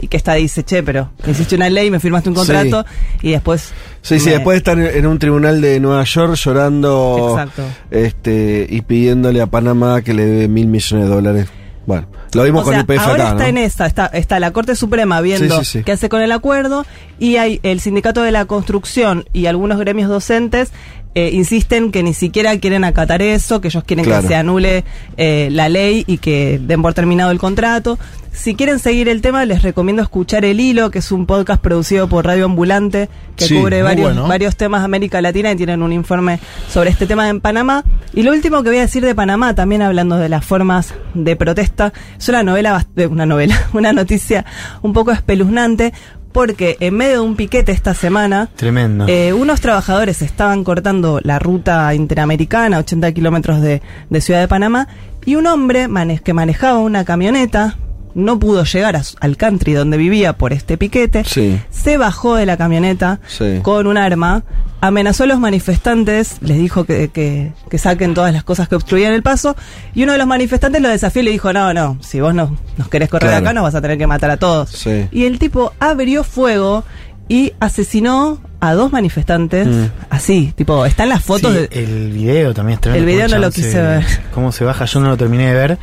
y 0.00 0.08
que 0.08 0.16
esta 0.16 0.34
dice, 0.34 0.64
che, 0.64 0.82
pero 0.82 1.10
hiciste 1.26 1.54
una 1.56 1.68
ley, 1.70 1.90
me 1.90 2.00
firmaste 2.00 2.28
un 2.28 2.34
contrato 2.34 2.84
y 3.22 3.30
después... 3.32 3.72
Sí, 4.02 4.18
sí, 4.18 4.30
después 4.30 4.54
de 4.54 4.58
estar 4.58 4.78
en 4.78 5.06
un 5.06 5.18
tribunal 5.18 5.60
de 5.60 5.78
Nueva 5.80 6.04
York 6.04 6.34
llorando 6.34 7.36
Exacto. 7.38 7.62
este 7.90 8.66
y 8.68 8.80
pidiéndole 8.82 9.40
a 9.42 9.46
Panamá 9.46 10.02
que 10.02 10.14
le 10.14 10.24
dé 10.24 10.48
mil 10.48 10.66
millones 10.68 11.08
de 11.08 11.14
dólares. 11.14 11.48
Bueno, 11.86 12.06
lo 12.34 12.44
vimos 12.44 12.62
O 12.62 12.64
con 12.64 12.72
sea, 12.74 12.80
el 12.80 12.86
PF 12.86 12.98
ahora 13.00 13.12
acá, 13.14 13.30
está 13.32 13.42
¿no? 13.42 13.48
en 13.48 13.58
esa, 13.58 13.86
está, 13.86 14.06
está 14.06 14.38
la 14.40 14.52
Corte 14.52 14.76
Suprema 14.76 15.20
viendo 15.20 15.58
Sí, 15.60 15.64
sí, 15.64 15.78
sí. 15.78 15.84
qué 15.84 15.92
hace 15.92 16.08
con 16.08 16.22
el 16.22 16.30
acuerdo 16.32 16.86
y 17.18 17.36
hay 17.36 17.58
el 17.62 17.80
Sindicato 17.80 18.22
de 18.22 18.30
la 18.30 18.44
Construcción 18.44 19.24
y 19.32 19.46
algunos 19.46 19.78
gremios 19.78 20.08
docentes 20.08 20.70
eh, 21.16 21.30
insisten 21.32 21.90
que 21.90 22.04
ni 22.04 22.14
siquiera 22.14 22.56
quieren 22.60 22.84
acatar 22.84 23.20
eso, 23.20 23.60
que 23.60 23.66
ellos 23.68 23.82
quieren 23.82 24.04
Claro. 24.04 24.22
que 24.22 24.28
se 24.28 24.34
anule 24.36 24.84
eh, 25.16 25.48
la 25.50 25.68
ley 25.68 26.04
y 26.06 26.18
que 26.18 26.60
den 26.62 26.82
por 26.82 26.94
terminado 26.94 27.32
el 27.32 27.38
contrato. 27.38 27.98
Si 28.32 28.54
quieren 28.54 28.78
seguir 28.78 29.08
el 29.08 29.20
tema, 29.22 29.44
les 29.44 29.62
recomiendo 29.62 30.02
escuchar 30.02 30.44
El 30.44 30.60
Hilo, 30.60 30.90
que 30.90 31.00
es 31.00 31.12
un 31.12 31.26
podcast 31.26 31.60
producido 31.60 32.08
por 32.08 32.24
Radio 32.24 32.46
Ambulante, 32.46 33.10
que 33.36 33.44
Sí, 33.44 33.54
cubre 33.58 33.82
varios, 33.82 34.14
bueno. 34.14 34.28
varios 34.28 34.56
temas 34.56 34.80
de 34.80 34.84
América 34.86 35.20
Latina 35.20 35.50
y 35.52 35.56
tienen 35.56 35.82
un 35.82 35.92
informe 35.92 36.38
sobre 36.68 36.90
este 36.90 37.06
tema 37.06 37.28
en 37.28 37.40
Panamá. 37.40 37.84
Y 38.14 38.22
lo 38.22 38.32
último 38.32 38.62
que 38.62 38.70
voy 38.70 38.78
a 38.78 38.82
decir 38.82 39.04
de 39.04 39.14
Panamá, 39.14 39.54
también 39.54 39.82
hablando 39.82 40.16
de 40.16 40.28
las 40.28 40.44
formas 40.44 40.94
de 41.12 41.36
protesta, 41.36 41.92
es 42.18 42.28
una 42.28 42.42
novela, 42.42 42.86
una 43.10 43.26
novela, 43.26 43.56
una 43.74 43.92
noticia 43.92 44.46
un 44.80 44.92
poco 44.94 45.10
espeluznante, 45.10 45.92
porque 46.32 46.76
en 46.80 46.94
medio 46.94 47.14
de 47.14 47.20
un 47.20 47.36
piquete 47.36 47.72
esta 47.72 47.92
semana, 47.92 48.48
Tremendo. 48.56 49.06
eh, 49.08 49.32
unos 49.34 49.60
trabajadores 49.60 50.22
estaban 50.22 50.62
cortando 50.64 51.20
la 51.24 51.40
ruta 51.40 51.92
interamericana, 51.94 52.78
80 52.78 53.12
kilómetros 53.12 53.60
de, 53.60 53.82
de 54.08 54.20
Ciudad 54.20 54.40
de 54.40 54.48
Panamá, 54.48 54.86
y 55.26 55.34
un 55.34 55.46
hombre 55.48 55.88
mane- 55.88 56.20
que 56.22 56.32
manejaba 56.32 56.78
una 56.78 57.04
camioneta 57.04 57.76
no 58.14 58.38
pudo 58.38 58.64
llegar 58.64 58.96
a 58.96 59.02
al 59.20 59.36
country 59.36 59.72
donde 59.72 59.96
vivía 59.96 60.32
por 60.34 60.52
este 60.52 60.76
piquete, 60.78 61.24
Sí. 61.24 61.60
se 61.70 61.96
bajó 61.98 62.36
de 62.36 62.46
la 62.46 62.56
camioneta 62.56 63.20
Sí. 63.26 63.60
con 63.62 63.86
un 63.86 63.96
arma, 63.96 64.42
amenazó 64.80 65.24
a 65.24 65.26
los 65.26 65.38
manifestantes, 65.40 66.36
les 66.40 66.58
dijo 66.58 66.84
que, 66.84 67.08
que- 67.08 67.52
que 67.70 67.78
saquen 67.78 68.14
todas 68.14 68.32
las 68.32 68.44
cosas 68.44 68.68
que 68.68 68.74
obstruían 68.76 69.12
el 69.12 69.22
paso, 69.22 69.54
y 69.94 70.02
uno 70.04 70.12
de 70.12 70.18
los 70.18 70.26
manifestantes 70.26 70.80
lo 70.82 70.88
desafió 70.88 71.22
y 71.22 71.26
le 71.26 71.30
dijo, 71.32 71.52
no, 71.52 71.72
no, 71.74 71.98
si 72.00 72.20
vos 72.20 72.34
no 72.34 72.56
nos 72.78 72.88
querés 72.88 73.08
correr 73.08 73.28
Claro. 73.30 73.44
acá, 73.44 73.52
nos 73.52 73.62
vas 73.64 73.74
a 73.74 73.80
tener 73.82 73.98
que 73.98 74.06
matar 74.06 74.30
a 74.30 74.36
todos. 74.38 74.70
Sí. 74.70 75.06
Y 75.12 75.24
el 75.24 75.38
tipo 75.38 75.72
abrió 75.80 76.24
fuego 76.24 76.84
y 77.28 77.52
asesinó 77.60 78.40
a 78.60 78.74
dos 78.74 78.90
manifestantes, 78.92 79.66
Mm. 79.66 79.84
así, 80.10 80.52
tipo, 80.56 80.84
están 80.84 81.08
las 81.08 81.22
fotos 81.22 81.52
Sí, 81.52 81.58
de... 81.58 81.68
El 81.84 82.10
video 82.12 82.52
también 82.54 82.74
es 82.74 82.80
tremendo. 82.80 83.06
El 83.08 83.14
video 83.14 83.28
no 83.28 83.38
lo 83.38 83.50
quise 83.50 83.72
se- 83.72 83.80
ver. 83.82 84.04
Cómo 84.34 84.50
se 84.52 84.64
baja, 84.64 84.84
yo 84.86 85.00
no 85.00 85.08
lo 85.08 85.16
terminé 85.16 85.46
de 85.46 85.54
ver. 85.54 85.78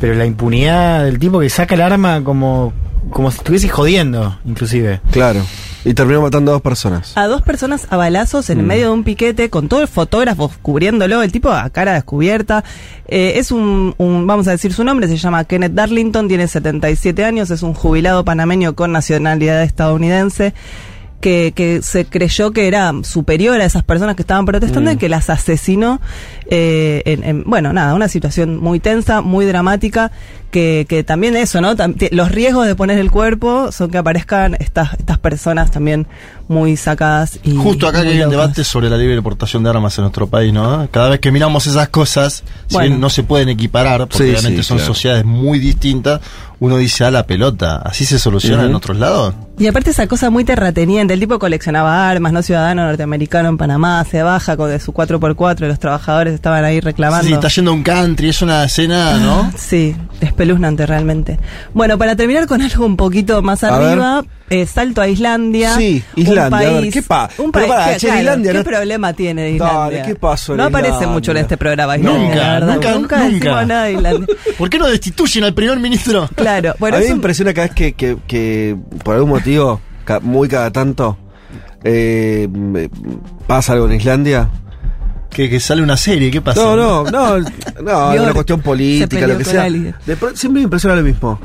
Pero 0.00 0.14
la 0.14 0.26
impunidad 0.26 1.04
del 1.04 1.18
tipo 1.18 1.38
que 1.40 1.48
saca 1.50 1.74
el 1.74 1.80
arma 1.82 2.22
como, 2.24 2.72
como 3.10 3.30
si 3.30 3.38
estuviese 3.38 3.68
jodiendo, 3.68 4.38
inclusive. 4.44 5.00
Claro. 5.12 5.40
Y 5.84 5.94
terminó 5.94 6.22
matando 6.22 6.52
a 6.52 6.54
dos 6.54 6.62
personas. 6.62 7.12
A 7.16 7.26
dos 7.26 7.42
personas 7.42 7.88
a 7.90 7.96
balazos 7.96 8.48
Mm. 8.48 8.52
en 8.52 8.58
el 8.60 8.66
medio 8.66 8.84
de 8.86 8.90
un 8.92 9.02
piquete 9.04 9.50
con 9.50 9.68
todos 9.68 9.80
los 9.82 9.90
fotógrafos 9.90 10.52
cubriéndolo, 10.62 11.22
el 11.22 11.32
tipo 11.32 11.50
a 11.50 11.68
cara 11.70 11.94
descubierta. 11.94 12.62
Eh, 13.08 13.34
es 13.36 13.50
un, 13.50 13.94
un- 13.98 14.26
vamos 14.26 14.46
a 14.46 14.52
decir 14.52 14.72
su 14.72 14.84
nombre, 14.84 15.08
se 15.08 15.16
llama 15.16 15.42
Kenneth 15.44 15.72
Darlington, 15.72 16.28
tiene 16.28 16.46
77 16.46 17.24
años, 17.24 17.50
es 17.50 17.62
un 17.64 17.74
jubilado 17.74 18.24
panameño 18.24 18.74
con 18.76 18.92
nacionalidad 18.92 19.62
estadounidense. 19.64 20.54
Que, 21.22 21.52
que 21.54 21.80
se 21.82 22.04
creyó 22.04 22.50
que 22.50 22.66
era 22.66 22.92
superior 23.04 23.58
a 23.60 23.64
esas 23.64 23.84
personas 23.84 24.16
que 24.16 24.22
estaban 24.22 24.44
protestando 24.44 24.90
Mm. 24.90 24.94
y 24.94 24.96
que 24.98 25.08
las 25.08 25.30
asesinó. 25.30 26.00
eh, 26.50 27.02
en, 27.06 27.24
en- 27.24 27.44
bueno, 27.44 27.72
nada, 27.72 27.94
una 27.94 28.08
situación 28.08 28.58
muy 28.58 28.78
tensa, 28.80 29.20
muy 29.22 29.46
dramática, 29.46 30.10
que, 30.50 30.84
que 30.88 31.02
también 31.02 31.34
eso, 31.36 31.60
¿no? 31.62 31.74
Tam- 31.76 31.96
los 32.10 32.30
riesgos 32.30 32.66
de 32.66 32.74
poner 32.74 32.98
el 32.98 33.10
cuerpo 33.10 33.72
son 33.72 33.90
que 33.90 33.96
aparezcan 33.98 34.54
estas, 34.60 34.92
estas 34.98 35.16
personas 35.18 35.70
también 35.70 36.06
muy 36.48 36.76
sacadas 36.76 37.38
y. 37.42 37.54
Justo 37.56 37.86
acá 37.88 38.00
que 38.02 38.08
muy 38.08 38.16
hay 38.18 38.22
un 38.24 38.30
debate 38.30 38.64
sobre 38.64 38.90
la 38.90 38.98
libre 38.98 39.22
portación 39.22 39.62
de 39.62 39.70
armas 39.70 39.96
en 39.96 40.02
nuestro 40.02 40.26
país, 40.26 40.52
¿no? 40.52 40.86
Cada 40.90 41.08
vez 41.10 41.20
que 41.20 41.30
miramos 41.32 41.66
esas 41.66 41.88
cosas, 41.88 42.42
si 42.66 42.78
bien 42.78 43.00
no 43.00 43.08
se 43.08 43.22
pueden 43.22 43.48
equiparar, 43.48 44.00
porque 44.08 44.18
Sí, 44.18 44.30
obviamente 44.30 44.62
sí, 44.62 44.68
son 44.68 44.76
claro. 44.78 44.92
sociedades 44.92 45.24
muy 45.24 45.58
distintas, 45.58 46.20
uno 46.60 46.76
dice 46.76 47.04
a 47.04 47.10
la 47.10 47.26
pelota, 47.26 47.76
¿así 47.76 48.04
se 48.04 48.18
soluciona 48.18 48.64
en 48.64 48.74
otros 48.74 48.98
lados? 48.98 49.34
Y 49.58 49.66
aparte 49.68 49.90
esa 49.90 50.06
cosa 50.08 50.30
muy 50.30 50.44
terrateniente, 50.44 51.14
el 51.14 51.20
tipo 51.20 51.38
coleccionaba 51.38 52.08
armas, 52.08 52.32
no 52.32 52.42
ciudadano 52.42 52.84
norteamericano 52.86 53.48
en 53.48 53.58
Panamá, 53.58 54.04
se 54.10 54.22
baja 54.22 54.56
con 54.56 54.70
de 54.70 54.80
su 54.80 54.92
4x4 54.92 55.64
y 55.64 55.68
los 55.68 55.78
trabajadores 55.78 56.34
estaban 56.34 56.64
ahí 56.64 56.80
reclamando. 56.80 57.26
Sí, 57.28 57.32
está 57.34 57.48
yendo 57.48 57.70
a 57.70 57.74
un 57.74 57.82
country, 57.82 58.30
es 58.30 58.42
una 58.42 58.64
escena, 58.64 59.18
¿no? 59.18 59.52
Sí, 59.56 59.94
espeluznante 60.20 60.86
realmente. 60.86 61.38
Bueno, 61.74 61.96
para 61.98 62.16
terminar 62.16 62.46
con 62.46 62.60
algo 62.62 62.84
un 62.86 62.96
poquito 62.96 63.40
más 63.42 63.62
A 63.62 63.76
arriba, 63.76 64.24
eh, 64.50 64.66
salto 64.66 65.00
a 65.00 65.08
Islandia. 65.08 65.76
Sí, 65.76 66.02
un 66.16 66.22
Islandia, 66.22 66.58
a 66.68 66.72
ver, 66.72 66.80
país- 66.80 66.94
¿qué 66.94 67.02
pa- 67.02 67.30
Un 67.38 67.52
pero 67.52 67.66
país, 67.66 67.68
pará, 67.68 67.92
¿qué, 67.92 67.98
che, 68.00 68.06
claro, 68.06 68.20
Islandia 68.20 68.52
¿qué 68.52 68.58
no- 68.58 68.64
problema 68.64 69.12
tiene 69.12 69.42
Dale, 69.42 69.54
Islandia? 69.54 70.02
¿qué 70.02 70.14
pasó 70.16 70.52
en 70.52 70.58
No 70.58 70.64
aparece 70.64 70.88
Islandia? 70.88 71.12
mucho 71.12 71.30
en 71.30 71.36
este 71.36 71.56
programa 71.56 71.96
Islandia, 71.98 72.22
Nunca, 72.28 72.36
la 72.36 72.52
verdad. 72.54 72.74
nunca, 72.74 72.90
nunca, 72.94 73.16
nunca. 73.18 73.28
decimos 73.38 73.66
nada 73.66 73.84
de 73.84 73.92
Islandia. 73.92 74.26
¿Por 74.58 74.70
qué 74.70 74.78
no 74.78 74.88
destituyen 74.88 75.44
al 75.44 75.54
primer 75.54 75.78
ministro? 75.78 76.28
Claro, 76.34 76.74
bueno, 76.78 76.96
a 76.96 77.00
mí 77.00 77.04
es 77.04 77.10
me 77.10 77.14
un- 77.14 77.18
impresiona 77.18 77.54
cada 77.54 77.66
vez 77.68 77.76
que, 77.76 77.92
que, 77.92 78.16
que 78.26 78.76
por 79.04 79.14
algún 79.14 79.30
motivo, 79.30 79.42
muy 80.22 80.48
cada 80.48 80.70
tanto, 80.72 81.16
eh, 81.84 82.48
pasa 83.46 83.72
algo 83.74 83.86
en 83.86 83.92
Islandia. 83.94 84.48
Que, 85.30 85.48
que 85.48 85.60
sale 85.60 85.82
una 85.82 85.96
serie, 85.96 86.30
¿qué 86.30 86.42
pasa? 86.42 86.60
No, 86.62 86.76
no, 86.76 87.04
no, 87.10 87.38
no, 87.82 88.12
es 88.12 88.20
una 88.20 88.34
cuestión 88.34 88.60
política, 88.60 89.26
lo 89.26 89.38
que 89.38 89.44
con 89.44 89.52
sea. 89.52 89.64
De 89.70 90.16
siempre 90.34 90.60
me 90.60 90.64
impresiona 90.64 90.94
lo 90.96 91.02
mismo. 91.02 91.40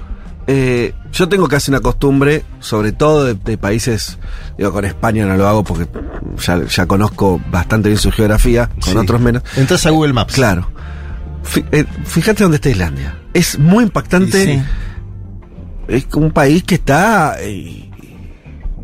Eh, 0.46 0.93
yo 1.13 1.28
tengo 1.30 1.48
casi 1.48 1.72
una 1.72 1.80
costumbre, 1.80 2.43
sobre 2.60 2.91
todo 2.91 3.24
de, 3.26 3.34
de 3.36 3.58
países, 3.58 4.17
digo, 4.58 4.72
con 4.74 4.84
España 4.86 5.26
no 5.26 5.36
lo 5.38 5.48
hago 5.48 5.63
porque 5.63 5.88
ya, 6.46 6.63
ya 6.65 6.86
conozco 6.86 7.39
bastante 7.50 7.88
bien 7.89 7.98
su 8.00 8.12
geografía, 8.12 8.67
con 8.82 8.91
Sí. 8.93 8.98
otros 8.98 9.22
menos. 9.22 9.43
Entras 9.56 9.86
a 9.86 9.89
Google 9.91 10.12
Maps. 10.13 10.34
Claro. 10.36 10.70
Eh, 11.72 11.86
Fíjate 12.06 12.43
dónde 12.43 12.56
está 12.56 12.70
Islandia. 12.70 13.17
Es 13.34 13.58
muy 13.58 13.86
impactante. 13.86 14.46
Sí. 14.46 14.62
Es 15.88 16.08
un 16.13 16.32
país 16.32 16.63
que 16.63 16.76
está. 16.76 17.38
eh, 17.39 17.87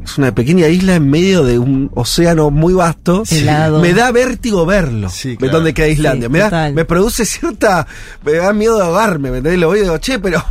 es 0.05 0.17
una 0.17 0.33
pequeña 0.33 0.67
isla 0.67 0.95
en 0.95 1.09
medio 1.09 1.43
de 1.43 1.59
un 1.59 1.89
océano 1.93 2.51
muy 2.51 2.73
vasto. 2.73 3.23
Helado. 3.29 3.79
Me 3.79 3.93
da 3.93 4.11
vértigo 4.11 4.65
verlo. 4.65 5.09
Sí, 5.09 5.31
de 5.31 5.37
claro. 5.37 5.53
dónde 5.53 5.73
queda 5.73 5.87
Islandia. 5.87 6.27
Sí, 6.27 6.31
me, 6.31 6.39
da, 6.39 6.71
me 6.71 6.85
produce 6.85 7.25
cierta. 7.25 7.87
Me 8.23 8.33
da 8.33 8.53
miedo 8.53 8.77
de 8.77 8.83
ahogarme. 8.83 9.31
¿Me 9.31 9.37
entendés? 9.37 9.59
Lo 9.59 9.67
voy 9.67 9.79
y 9.79 9.81
digo, 9.83 9.97
che, 9.97 10.19
pero. 10.19 10.43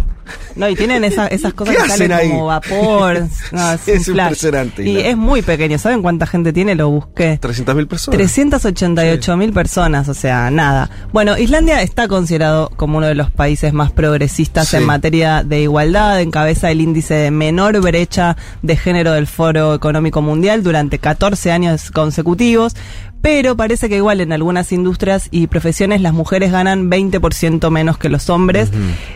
No, 0.57 0.69
y 0.69 0.75
tienen 0.77 1.03
esa- 1.05 1.27
esas 1.29 1.55
cosas 1.55 1.77
¿Qué 1.77 1.83
que 1.83 1.89
salen 1.89 2.13
ahí? 2.13 2.29
como 2.31 2.47
vapor. 2.47 3.27
No, 3.53 3.73
es, 3.73 3.89
Es 3.89 4.09
un 4.09 4.19
impresionante, 4.19 4.83
Y 4.89 4.99
es 4.99 5.17
muy 5.17 5.43
pequeño. 5.43 5.79
¿Saben 5.79 6.03
cuánta 6.03 6.27
gente 6.27 6.53
tiene? 6.53 6.75
Lo 6.75 6.89
busqué. 6.91 7.39
300.000 7.41 7.87
personas. 7.89 8.17
388 8.19 9.37
mil 9.37 9.53
personas, 9.53 10.09
o 10.09 10.15
sea, 10.15 10.51
nada. 10.51 10.91
Bueno, 11.13 11.37
Islandia 11.39 11.83
está 11.83 12.09
considerado 12.09 12.71
como 12.77 12.99
uno 12.99 13.07
de 13.07 13.15
los 13.15 13.31
países 13.31 13.73
más 13.73 13.91
progresistas 13.93 14.69
Sí. 14.69 14.77
en 14.77 14.85
materia 14.85 15.43
de 15.43 15.63
igualdad, 15.63 16.21
encabeza 16.21 16.71
el 16.71 16.81
índice 16.81 17.15
de 17.15 17.31
menor 17.31 17.81
brecha 17.81 18.37
de 18.63 18.77
género 18.77 19.13
del 19.13 19.27
Foro 19.27 19.75
Económico 19.75 20.23
Mundial 20.23 20.63
durante 20.63 20.99
14 20.99 21.51
años 21.53 21.91
consecutivos, 21.91 22.75
pero 23.23 23.57
parece 23.57 23.89
que 23.89 23.97
igual 23.97 24.21
en 24.21 24.33
algunas 24.33 24.73
industrias 24.73 25.29
y 25.31 25.47
profesiones 25.47 26.01
las 26.01 26.13
mujeres 26.13 26.51
ganan 26.53 26.91
20% 26.91 27.71
menos 27.71 27.97
que 27.97 28.09
los 28.09 28.29
hombres. 28.29 28.69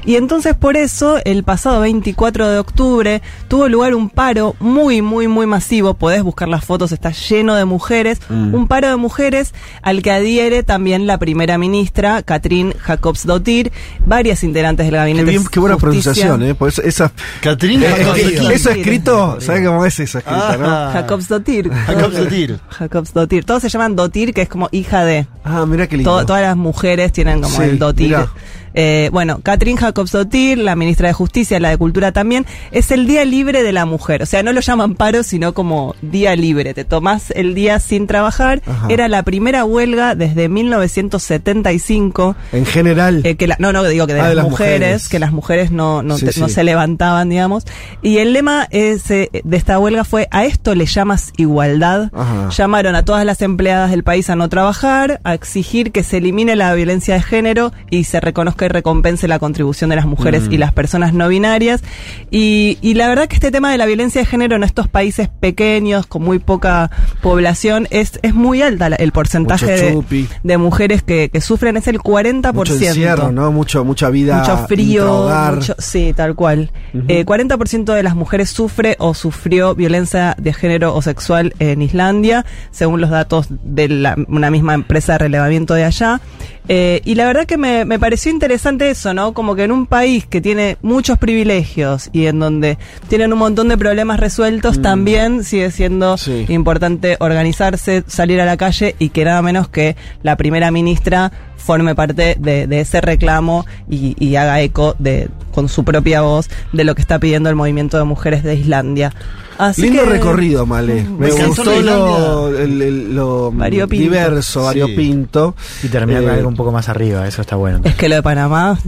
Y 0.04 0.14
entonces 0.16 0.54
por 0.54 0.76
eso 0.76 1.18
el 1.24 1.42
pasado 1.42 1.80
24 1.80 2.48
de 2.48 2.58
octubre 2.58 3.20
tuvo 3.48 3.68
lugar 3.68 3.94
un 3.96 4.08
paro 4.08 4.54
muy, 4.60 5.02
muy, 5.02 5.26
muy 5.28 5.46
masivo. 5.46 5.94
Podés 5.94 6.22
buscar 6.22 6.46
las 6.48 6.64
fotos, 6.64 6.92
está 6.92 7.10
lleno 7.10 7.56
de 7.56 7.64
mujeres. 7.64 8.20
Mm. 8.28 8.54
Un 8.54 8.68
paro 8.68 8.88
de 8.88 8.96
mujeres 8.96 9.52
al 9.82 10.02
que 10.02 10.12
adhiere 10.12 10.62
también 10.62 11.06
la 11.08 11.18
primera 11.18 11.58
ministra, 11.58 12.22
Katrin 12.22 12.72
Jacobsdottir, 12.78 13.72
varias 14.06 14.44
integrantes 14.44 14.86
del 14.86 14.92
Qué, 14.92 14.98
gabinete. 14.98 15.30
bien, 15.30 15.44
qué 15.50 15.58
buena 15.60 15.74
Justicia. 15.74 16.12
pronunciación, 16.12 16.42
¿eh? 16.44 16.54
Pues 16.54 16.78
esa, 16.78 17.10
Catrín 17.40 17.82
Eh, 17.82 17.86
Jacob 17.88 18.16
eh, 18.16 18.22
Sotir. 18.36 18.52
eso 18.52 18.70
escrito, 18.70 19.40
¿sabes 19.40 19.66
cómo 19.66 19.84
es 19.84 19.98
eso 19.98 20.18
escrito, 20.18 20.58
no? 20.58 20.66
Ah. 20.68 20.90
Jacobsdottir. 20.92 21.70
Jacob 21.72 22.12
Sotir. 22.12 22.60
Jacobsdottir. 22.70 23.44
Todos 23.44 23.62
se 23.62 23.68
llaman 23.68 23.95
Dottir, 23.96 24.32
que 24.34 24.42
es 24.42 24.48
como 24.48 24.68
hija 24.72 25.04
de. 25.04 25.26
Ah, 25.44 25.64
mira 25.66 25.86
qué 25.88 25.96
lindo. 25.96 26.18
To- 26.20 26.26
todas 26.26 26.42
las 26.42 26.56
mujeres 26.56 27.12
tienen 27.12 27.40
como 27.40 27.56
Sí, 27.56 27.62
el 27.62 27.78
dotir. 27.78 28.08
mirá. 28.08 28.30
Eh, 28.78 29.08
bueno, 29.12 29.40
Katrin 29.42 29.76
Jacobsdottir, 29.76 30.58
la 30.58 30.76
ministra 30.76 31.08
de 31.08 31.14
Justicia, 31.14 31.58
la 31.58 31.70
de 31.70 31.78
Cultura 31.78 32.12
también, 32.12 32.46
es 32.70 32.90
el 32.92 33.06
Día 33.06 33.24
Libre 33.24 33.62
de 33.62 33.72
la 33.72 33.86
Mujer. 33.86 34.22
O 34.22 34.26
sea, 34.26 34.42
no 34.42 34.52
lo 34.52 34.60
llaman 34.60 34.94
paro, 34.94 35.22
sino 35.22 35.54
como 35.54 35.96
Día 36.02 36.36
Libre. 36.36 36.74
Te 36.74 36.84
tomás 36.84 37.30
el 37.34 37.54
día 37.54 37.80
sin 37.80 38.06
trabajar. 38.06 38.62
Ajá. 38.66 38.86
Era 38.90 39.08
la 39.08 39.22
primera 39.22 39.64
huelga 39.64 40.14
desde 40.14 40.48
1975. 40.48 42.36
En 42.52 42.66
general. 42.66 43.22
eh, 43.24 43.36
que 43.36 43.46
la- 43.46 43.56
no, 43.58 43.72
no, 43.72 43.82
digo 43.84 44.06
que 44.06 44.14
de, 44.14 44.20
Ah, 44.20 44.24
las, 44.24 44.30
de 44.30 44.34
las 44.36 44.44
mujeres, 44.50 44.78
mujeres. 44.80 45.08
que 45.08 45.18
las 45.18 45.32
mujeres 45.32 45.70
no, 45.70 46.02
no, 46.02 46.18
Sí, 46.18 46.26
te- 46.26 46.40
no 46.40 46.48
sí. 46.48 46.54
se 46.54 46.64
levantaban, 46.64 47.28
digamos. 47.28 47.64
Y 48.02 48.18
el 48.18 48.32
lema 48.32 48.66
es, 48.70 49.10
eh, 49.10 49.30
de 49.42 49.56
esta 49.56 49.78
huelga 49.78 50.04
fue, 50.04 50.28
a 50.30 50.44
esto 50.44 50.74
le 50.74 50.86
llamas 50.86 51.32
igualdad. 51.38 52.10
Ajá. 52.12 52.50
Llamaron 52.50 52.94
a 52.94 53.04
todas 53.04 53.24
las 53.24 53.40
empleadas 53.42 53.90
del 53.90 54.04
país 54.04 54.28
a 54.30 54.36
no 54.36 54.48
trabajar, 54.48 55.20
a 55.24 55.34
exigir 55.34 55.92
que 55.92 56.02
se 56.02 56.18
elimine 56.18 56.56
la 56.56 56.74
violencia 56.74 57.14
de 57.14 57.22
género 57.22 57.72
y 57.90 58.04
se 58.04 58.20
reconozca 58.20 58.65
recompense 58.68 59.28
la 59.28 59.38
contribución 59.38 59.90
de 59.90 59.96
las 59.96 60.06
mujeres 60.06 60.48
Mm. 60.48 60.52
y 60.52 60.56
las 60.58 60.72
personas 60.72 61.12
no 61.12 61.28
binarias. 61.28 61.82
Y, 62.30 62.78
y 62.82 62.94
la 62.94 63.08
verdad 63.08 63.28
que 63.28 63.34
este 63.36 63.50
tema 63.50 63.70
de 63.70 63.78
la 63.78 63.86
violencia 63.86 64.20
de 64.20 64.26
género 64.26 64.56
en 64.56 64.62
estos 64.64 64.88
países 64.88 65.28
pequeños, 65.28 66.06
con 66.06 66.22
muy 66.22 66.38
poca 66.38 66.90
población, 67.22 67.86
es, 67.90 68.18
es 68.22 68.34
muy 68.34 68.62
alta 68.62 68.86
el 68.86 69.12
porcentaje 69.12 69.66
de, 69.66 70.26
de 70.42 70.58
mujeres 70.58 71.02
que, 71.02 71.28
que 71.30 71.40
sufren, 71.40 71.76
es 71.76 71.86
el 71.88 71.98
40%. 71.98 72.52
Mucho 72.54 72.74
encierro, 72.74 73.32
¿no? 73.32 73.50
Mucho, 73.52 73.84
mucha 73.84 74.10
vida. 74.10 74.38
Mucho 74.40 74.66
frío, 74.66 75.28
mucho- 75.54 75.74
sí, 75.78 76.12
tal 76.14 76.34
cual. 76.34 76.70
Eh, 77.08 77.24
40% 77.24 77.92
de 77.94 78.02
las 78.02 78.14
mujeres 78.14 78.50
sufre 78.50 78.96
o 78.98 79.14
sufrió 79.14 79.74
violencia 79.74 80.34
de 80.38 80.52
género 80.52 80.94
o 80.94 81.02
sexual 81.02 81.54
en 81.58 81.82
Islandia, 81.82 82.44
según 82.70 83.00
los 83.00 83.10
datos 83.10 83.46
de 83.50 83.88
la- 83.88 84.16
una 84.28 84.50
misma 84.50 84.74
empresa 84.74 85.12
de 85.12 85.18
relevamiento 85.18 85.74
de 85.74 85.84
allá. 85.84 86.20
Eh, 86.68 87.00
y 87.04 87.14
la 87.14 87.26
verdad 87.26 87.46
que 87.46 87.56
me, 87.56 87.84
me 87.84 87.98
pareció 87.98 88.32
interesante 88.32 88.90
eso, 88.90 89.14
¿no? 89.14 89.32
Como 89.34 89.54
que 89.54 89.64
en 89.64 89.72
un 89.72 89.86
país 89.86 90.26
que 90.26 90.40
tiene 90.40 90.76
muchos 90.82 91.16
privilegios 91.18 92.10
y 92.12 92.26
en 92.26 92.38
donde 92.40 92.76
tienen 93.08 93.32
un 93.32 93.38
montón 93.38 93.68
de 93.68 93.78
problemas 93.78 94.18
resueltos, 94.18 94.82
también 94.82 95.44
sigue 95.44 95.70
siendo 95.70 96.16
Sí. 96.16 96.44
importante 96.48 97.16
organizarse, 97.20 98.02
salir 98.06 98.40
a 98.40 98.44
la 98.44 98.56
calle 98.56 98.96
y 98.98 99.10
que 99.10 99.24
nada 99.24 99.42
menos 99.42 99.68
que 99.68 99.96
la 100.22 100.36
primera 100.36 100.70
ministra 100.70 101.30
forme 101.56 101.94
parte 101.94 102.36
de, 102.38 102.66
de 102.66 102.80
ese 102.80 103.00
reclamo 103.00 103.66
y, 103.90 104.16
y 104.24 104.36
haga 104.36 104.60
eco 104.60 104.94
de 104.98 105.28
con 105.52 105.68
su 105.68 105.84
propia 105.84 106.20
voz 106.20 106.48
de 106.72 106.84
lo 106.84 106.94
que 106.94 107.00
está 107.00 107.18
pidiendo 107.18 107.48
el 107.48 107.56
movimiento 107.56 107.96
de 107.98 108.04
mujeres 108.04 108.42
de 108.42 108.54
Islandia. 108.54 109.12
Así 109.58 109.82
Lindo 109.82 110.02
que- 110.04 110.10
recorrido, 110.10 110.66
Male. 110.66 111.04
Me, 111.18 111.30
gustó 111.30 111.64
lo, 111.64 111.78
Islandia. 111.80 112.62
el- 112.64 112.82
el- 112.82 113.14
lo 113.16 113.50
Variopinto. 113.52 114.02
diverso, 114.02 114.60
Sí. 114.60 114.66
variopinto. 114.66 115.54
Y 115.82 115.88
terminar 115.88 116.22
con 116.22 116.30
Eh, 116.32 116.34
algo 116.34 116.48
un 116.48 116.56
poco 116.56 116.72
más 116.72 116.88
arriba, 116.88 117.26
eso 117.26 117.40
está 117.42 117.56
bueno. 117.56 117.80
Es 117.84 117.94
que 117.94 118.08
lo 118.08 118.16
de 118.16 118.22
Panamá, 118.22 118.78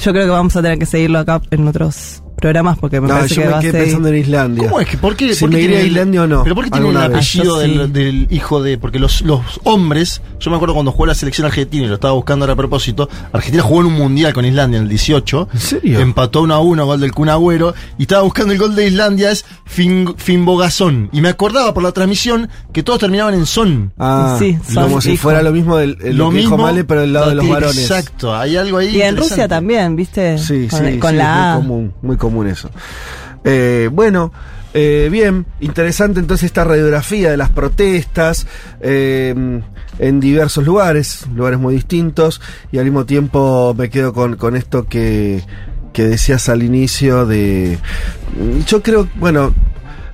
yo 0.00 0.12
creo 0.12 0.24
que 0.24 0.30
vamos 0.30 0.56
a 0.56 0.62
tener 0.62 0.78
que 0.78 0.86
seguirlo 0.86 1.18
acá 1.18 1.40
en 1.50 1.66
otros 1.68 2.22
programas 2.38 2.78
porque 2.78 3.00
me 3.00 3.08
No, 3.08 3.14
parece 3.14 3.34
yo 3.34 3.42
que 3.42 3.48
me 3.48 3.60
quedé 3.60 3.72
pensando 3.84 4.08
en 4.08 4.16
Islandia. 4.16 4.64
¿Cómo 4.64 4.80
es 4.80 4.88
que? 4.88 4.96
¿Por 4.96 5.16
qué? 5.16 5.34
Si 5.34 5.40
por 5.40 5.50
qué 5.50 5.56
me 5.56 5.62
iría 5.62 5.78
a 5.78 5.82
Islandia 5.82 6.22
o 6.22 6.26
no. 6.26 6.42
¿Pero 6.42 6.54
por 6.54 6.64
qué 6.64 6.70
tiene 6.70 6.88
el 6.90 6.96
apellido 6.96 7.56
Ah, 7.56 7.60
del, 7.60 7.86
sí. 7.86 7.92
del 7.92 8.26
hijo 8.30 8.62
de.? 8.62 8.78
Porque 8.78 8.98
los, 8.98 9.22
los 9.22 9.40
hombres, 9.64 10.22
yo 10.40 10.50
me 10.50 10.56
acuerdo 10.56 10.74
cuando 10.74 10.92
jugó 10.92 11.06
la 11.06 11.14
selección 11.14 11.46
argentina 11.46 11.84
y 11.84 11.88
lo 11.88 11.94
estaba 11.94 12.14
buscando 12.14 12.44
ahora 12.44 12.52
a 12.54 12.56
propósito. 12.56 13.08
Argentina 13.32 13.62
jugó 13.62 13.80
en 13.80 13.86
un 13.86 13.94
mundial 13.94 14.32
con 14.32 14.44
Islandia 14.44 14.78
en 14.78 14.84
el 14.84 14.88
18. 14.88 15.48
¿En 15.52 15.60
serio? 15.60 16.00
Empató 16.00 16.42
1 16.42 16.54
a 16.54 16.60
1, 16.60 16.86
gol 16.86 17.00
del 17.00 17.12
Kun 17.12 17.28
Agüero. 17.28 17.74
Y 17.98 18.02
estaba 18.02 18.22
buscando 18.22 18.52
el 18.52 18.58
gol 18.58 18.74
de 18.74 18.86
Islandia, 18.86 19.30
es 19.30 19.44
Fin, 19.64 20.14
Finbogazón. 20.16 21.10
Y 21.12 21.20
me 21.20 21.28
acordaba 21.28 21.74
por 21.74 21.82
la 21.82 21.92
transmisión 21.92 22.48
que 22.72 22.82
todos 22.82 23.00
terminaban 23.00 23.34
en 23.34 23.46
son. 23.46 23.92
Ah, 23.98 24.36
Sí, 24.38 24.56
como 24.74 24.88
son 24.90 25.02
si 25.02 25.10
hijos. 25.10 25.20
fuera 25.22 25.42
lo 25.42 25.52
mismo 25.52 25.76
del 25.76 25.96
el- 26.02 26.16
lo, 26.16 26.30
que 26.30 26.38
dijo 26.38 26.56
Male, 26.56 26.84
pero 26.84 27.00
del 27.02 27.12
lado 27.12 27.30
de 27.30 27.34
los 27.34 27.48
varones. 27.48 27.78
Exacto, 27.78 28.34
hay 28.34 28.56
algo 28.56 28.78
ahí. 28.78 28.96
Y 28.96 29.02
en. 29.02 29.16
Rusia 29.16 29.48
también, 29.48 29.96
¿viste? 29.96 30.38
Sí, 30.38 30.68
con 30.70 30.86
sí, 30.86 30.98
con 30.98 31.10
sí, 31.10 31.16
la 31.16 31.54
muy 31.56 31.62
común, 31.66 31.94
muy 32.02 32.16
común 32.16 32.27
eso. 32.46 32.70
Eh, 33.44 33.88
bueno, 33.92 34.32
eh, 34.74 35.08
bien, 35.10 35.46
interesante 35.60 36.20
entonces 36.20 36.46
esta 36.46 36.64
radiografía 36.64 37.30
de 37.30 37.36
las 37.36 37.50
protestas 37.50 38.46
eh, 38.80 39.62
en 39.98 40.20
diversos 40.20 40.64
lugares, 40.64 41.26
lugares 41.34 41.58
muy 41.58 41.74
distintos, 41.74 42.40
y 42.70 42.78
al 42.78 42.84
mismo 42.84 43.06
tiempo 43.06 43.74
me 43.76 43.90
quedo 43.90 44.12
con, 44.12 44.36
con 44.36 44.56
esto 44.56 44.86
que, 44.86 45.42
que 45.92 46.04
decías 46.06 46.48
al 46.48 46.62
inicio 46.62 47.26
de... 47.26 47.78
Yo 48.66 48.82
creo, 48.82 49.08
bueno, 49.16 49.52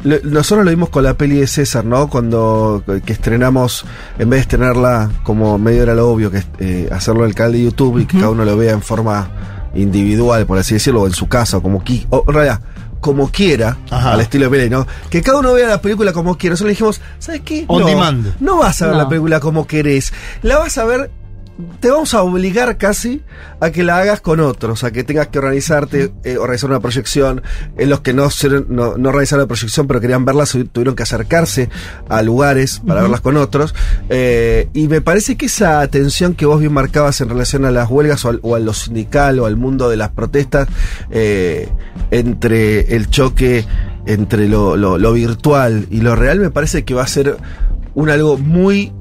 nosotros 0.04 0.64
lo 0.64 0.70
vimos 0.70 0.90
con 0.90 1.02
la 1.02 1.14
peli 1.14 1.36
de 1.36 1.46
César, 1.46 1.84
¿no? 1.84 2.08
Cuando 2.08 2.82
que 3.04 3.12
estrenamos, 3.12 3.84
en 4.18 4.30
vez 4.30 4.38
de 4.38 4.42
estrenarla 4.42 5.10
como 5.22 5.58
medio 5.58 5.82
era 5.82 5.94
lo 5.94 6.10
obvio, 6.10 6.30
que 6.30 6.42
eh, 6.58 6.88
hacerlo 6.92 7.24
al 7.24 7.34
canal 7.34 7.52
de 7.52 7.64
YouTube 7.64 7.98
y 8.00 8.06
que 8.06 8.18
cada 8.18 8.30
uno 8.30 8.44
lo 8.44 8.56
vea 8.56 8.72
en 8.72 8.82
forma 8.82 9.28
individual, 9.74 10.46
por 10.46 10.58
así 10.58 10.74
decirlo, 10.74 11.02
o 11.02 11.06
en 11.06 11.12
su 11.12 11.28
casa, 11.28 11.56
o 11.58 11.62
como 11.62 11.82
qui- 11.82 12.06
o 12.10 12.24
en 12.28 12.34
realidad, 12.34 12.60
como 13.00 13.30
quiera, 13.30 13.76
Ajá. 13.90 14.12
al 14.14 14.20
estilo 14.20 14.44
de 14.46 14.50
peli, 14.50 14.70
¿no? 14.70 14.86
Que 15.10 15.20
cada 15.22 15.38
uno 15.38 15.52
vea 15.52 15.68
la 15.68 15.80
película 15.80 16.12
como 16.12 16.36
quiera. 16.38 16.52
Nosotros 16.54 16.68
le 16.68 16.72
dijimos, 16.72 17.00
¿sabes 17.18 17.42
qué? 17.44 17.64
On 17.68 17.80
no, 17.82 17.86
demand. 17.86 18.34
no 18.40 18.56
vas 18.58 18.80
a 18.80 18.86
ver 18.86 18.94
No. 18.96 19.02
la 19.02 19.08
película 19.08 19.40
como 19.40 19.66
querés. 19.66 20.12
La 20.42 20.58
vas 20.58 20.78
a 20.78 20.84
ver 20.84 21.10
te 21.80 21.88
vamos 21.90 22.14
a 22.14 22.22
obligar 22.22 22.76
casi 22.78 23.22
a 23.60 23.70
que 23.70 23.84
la 23.84 23.98
hagas 23.98 24.20
con 24.20 24.40
otros, 24.40 24.82
a 24.82 24.90
que 24.90 25.04
tengas 25.04 25.28
que 25.28 25.38
organizarte, 25.38 26.12
eh, 26.24 26.36
organizar 26.36 26.68
una 26.70 26.80
proyección. 26.80 27.42
En 27.78 27.90
los 27.90 28.00
que 28.00 28.12
no, 28.12 28.28
no, 28.68 28.96
no 28.96 29.08
organizaron 29.08 29.42
la 29.42 29.46
proyección, 29.46 29.86
pero 29.86 30.00
querían 30.00 30.24
verla, 30.24 30.44
tuvieron 30.72 30.96
que 30.96 31.04
acercarse 31.04 31.68
a 32.08 32.22
lugares 32.22 32.80
para 32.84 33.02
verlas 33.02 33.20
con 33.20 33.36
otros. 33.36 33.74
Eh, 34.08 34.68
y 34.74 34.88
me 34.88 35.00
parece 35.00 35.36
que 35.36 35.46
esa 35.46 35.80
atención 35.80 36.34
que 36.34 36.44
vos 36.46 36.58
bien 36.58 36.72
marcabas 36.72 37.20
en 37.20 37.28
relación 37.28 37.64
a 37.64 37.70
las 37.70 37.88
huelgas 37.88 38.24
o, 38.24 38.30
al- 38.30 38.40
o 38.42 38.56
a 38.56 38.58
lo 38.58 38.72
sindical 38.74 39.38
o 39.38 39.46
al 39.46 39.56
mundo 39.56 39.88
de 39.88 39.96
las 39.96 40.10
protestas, 40.10 40.68
eh, 41.10 41.68
entre 42.10 42.94
el 42.96 43.08
choque 43.10 43.64
entre 44.06 44.48
lo, 44.48 44.76
lo- 44.76 44.98
lo 44.98 45.12
virtual 45.12 45.86
y 45.90 46.00
lo 46.00 46.14
real, 46.16 46.38
me 46.40 46.50
parece 46.50 46.84
que 46.84 46.94
va 46.94 47.04
a 47.04 47.06
ser 47.06 47.36
un 47.94 48.10
algo 48.10 48.36
muy 48.36 48.92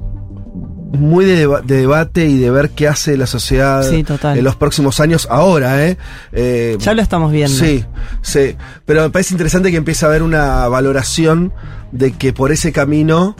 muy 0.94 1.24
de, 1.24 1.36
deba- 1.46 1.60
de 1.62 1.76
debate 1.76 2.26
y 2.26 2.38
de 2.38 2.50
ver 2.50 2.70
qué 2.70 2.88
hace 2.88 3.16
la 3.16 3.26
sociedad 3.26 3.82
Sí, 3.88 4.04
en 4.22 4.44
los 4.44 4.56
próximos 4.56 5.00
años 5.00 5.26
ahora, 5.30 5.86
¿eh? 5.86 5.98
Eh, 6.32 6.76
Ya 6.80 6.94
lo 6.94 7.02
estamos 7.02 7.30
viendo. 7.32 7.56
Sí, 7.56 7.84
sí. 8.22 8.56
Pero 8.86 9.02
me 9.02 9.10
parece 9.10 9.34
interesante 9.34 9.70
que 9.70 9.76
empiece 9.76 10.04
a 10.04 10.08
haber 10.08 10.22
una 10.22 10.66
valoración 10.68 11.52
de 11.92 12.12
que 12.12 12.32
por 12.32 12.52
ese 12.52 12.72
camino 12.72 13.36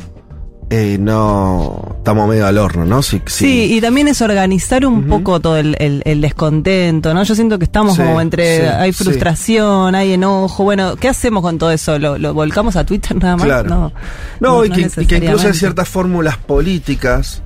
eh, 0.71 0.97
no 0.99 1.97
estamos 1.99 2.27
medio 2.27 2.47
al 2.47 2.57
horno, 2.57 2.87
¿no? 2.87 3.03
Sí, 3.03 3.21
Sí, 3.27 3.75
y 3.77 3.81
también 3.83 4.09
es 4.09 4.23
organizar 4.23 4.87
un 4.87 5.05
poco 5.05 5.39
todo 5.39 5.59
el, 5.59 5.77
el- 5.79 6.03
el 6.07 6.23
descontento, 6.23 7.13
¿no? 7.13 7.23
Yo 7.23 7.35
siento 7.35 7.59
que 7.59 7.67
estamos 7.67 7.97
Sí, 7.97 8.03
como 8.03 8.19
entre, 8.21 8.61
sí, 8.61 8.67
hay 8.67 8.93
sí. 8.95 9.05
frustración, 9.05 9.95
hay 9.95 10.15
enojo, 10.15 10.65
bueno, 10.65 10.97
¿qué 10.97 11.09
hacemos 11.11 11.43
con 11.43 11.59
todo 11.59 11.71
eso? 11.71 11.99
¿Lo, 11.99 12.17
lo 12.17 12.33
volcamos 12.33 12.77
a 12.77 12.85
Twitter 12.87 13.15
nada 13.23 13.37
más? 13.37 13.45
Claro. 13.45 13.69
No, 13.69 13.93
No, 14.41 14.65
y, 14.65 14.71
que, 14.71 14.91
y 15.03 15.07
que 15.07 15.19
incluso 15.19 15.49
hay 15.49 15.55
ciertas 15.55 15.87
fórmulas 15.89 16.39
políticas 16.39 17.43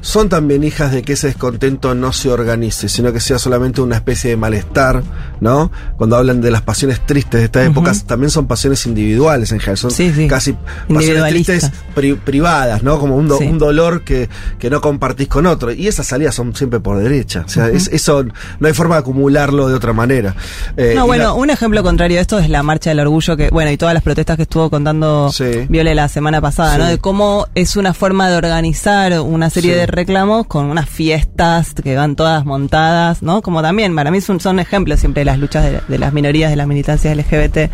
son 0.00 0.28
también 0.28 0.64
hijas 0.64 0.92
de 0.92 1.02
que 1.02 1.12
ese 1.14 1.28
descontento 1.28 1.94
no 1.94 2.12
se 2.12 2.30
organice, 2.30 2.88
sino 2.88 3.12
que 3.12 3.20
sea 3.20 3.38
solamente 3.38 3.80
una 3.80 3.96
especie 3.96 4.30
de 4.30 4.36
malestar, 4.36 5.02
¿no? 5.40 5.70
Cuando 5.96 6.16
hablan 6.16 6.40
de 6.40 6.50
las 6.50 6.62
pasiones 6.62 7.04
tristes 7.06 7.40
de 7.40 7.44
estas 7.46 7.66
épocas, 7.66 8.04
también 8.04 8.30
son 8.30 8.46
pasiones 8.46 8.86
individuales 8.86 9.52
en 9.52 9.58
general, 9.60 9.76
son 9.78 9.90
Sí, 9.90 10.12
sí. 10.14 10.26
casi 10.28 10.56
pasiones 10.92 11.24
tristes 11.30 11.70
pri- 11.94 12.14
privadas, 12.14 12.82
¿no? 12.82 12.98
Como 12.98 13.16
un, 13.16 13.28
do- 13.28 13.38
Sí. 13.38 13.44
un 13.44 13.58
dolor 13.58 14.02
que, 14.04 14.28
que 14.58 14.70
no 14.70 14.80
compartís 14.80 15.28
con 15.28 15.46
otro. 15.46 15.72
Y 15.72 15.86
esas 15.88 16.06
salidas 16.06 16.34
son 16.34 16.54
siempre 16.54 16.80
por 16.80 16.98
derecha. 16.98 17.44
O 17.46 17.48
sea, 17.48 17.68
es- 17.68 17.88
eso 17.88 18.24
no 18.58 18.66
hay 18.66 18.72
forma 18.74 18.94
de 18.96 19.00
acumularlo 19.00 19.68
de 19.68 19.74
otra 19.74 19.92
manera. 19.92 20.34
Eh, 20.76 20.92
No, 20.94 21.06
bueno, 21.06 21.24
la- 21.24 21.32
un 21.34 21.50
ejemplo 21.50 21.82
contrario 21.82 22.16
de 22.16 22.22
esto 22.22 22.38
es 22.38 22.48
la 22.48 22.62
marcha 22.62 22.90
del 22.90 23.00
orgullo 23.00 23.36
que, 23.36 23.50
bueno, 23.50 23.70
y 23.70 23.76
todas 23.76 23.94
las 23.94 24.02
protestas 24.02 24.36
que 24.36 24.42
estuvo 24.44 24.70
contando 24.70 25.30
Sí. 25.32 25.66
Viole 25.68 25.94
la 25.94 26.08
semana 26.08 26.40
pasada, 26.40 26.78
¿no? 26.78 26.86
De 26.86 26.98
cómo 26.98 27.46
es 27.54 27.76
una 27.76 27.92
forma 27.94 28.28
de 28.30 28.36
organizar 28.36 29.20
una 29.20 29.50
serie 29.50 29.76
de 29.76 29.86
reclamos 29.90 30.46
con 30.46 30.66
unas 30.66 30.88
fiestas 30.88 31.74
que 31.74 31.94
van 31.96 32.16
todas 32.16 32.44
montadas, 32.44 33.22
¿no? 33.22 33.42
Como 33.42 33.62
también, 33.62 33.94
para 33.94 34.10
mí 34.10 34.20
son, 34.20 34.40
son 34.40 34.58
ejemplos 34.60 35.00
siempre 35.00 35.20
de 35.22 35.24
las 35.26 35.38
luchas 35.38 35.64
de, 35.64 35.80
de 35.86 35.98
las 35.98 36.12
minorías, 36.12 36.50
de 36.50 36.56
las 36.56 36.66
militancias 36.66 37.16
LGBT. 37.16 37.70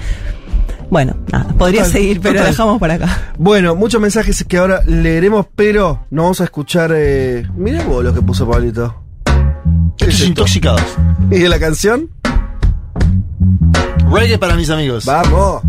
Bueno, 0.89 1.17
nada, 1.33 1.47
podría 1.59 1.81
Total, 1.83 1.93
seguir, 1.93 2.21
pero 2.21 2.35
total. 2.35 2.51
dejamos 2.53 2.79
por 2.79 2.91
acá. 2.91 3.33
Bueno, 3.39 3.75
muchos 3.75 4.01
mensajes 4.01 4.45
que 4.45 4.57
ahora 4.59 4.83
leeremos, 4.87 5.47
pero 5.57 6.07
no 6.11 6.23
vamos 6.23 6.41
a 6.41 6.45
escuchar. 6.45 6.93
Eh... 6.95 7.45
Mirá 7.57 7.83
vos 7.85 8.05
lo 8.05 8.15
que 8.15 8.23
puso 8.23 8.49
Pablito. 8.49 8.95
¿Qué 9.97 10.05
Estos 10.05 10.09
es 10.09 10.15
esto? 10.15 10.27
intoxicados. 10.29 10.83
¿Y 11.31 11.39
de 11.39 11.49
la 11.49 11.59
canción? 11.59 12.09
Reggae 14.11 14.39
para 14.39 14.55
mis 14.55 14.71
amigos. 14.71 15.05
¡Vamos! 15.05 15.63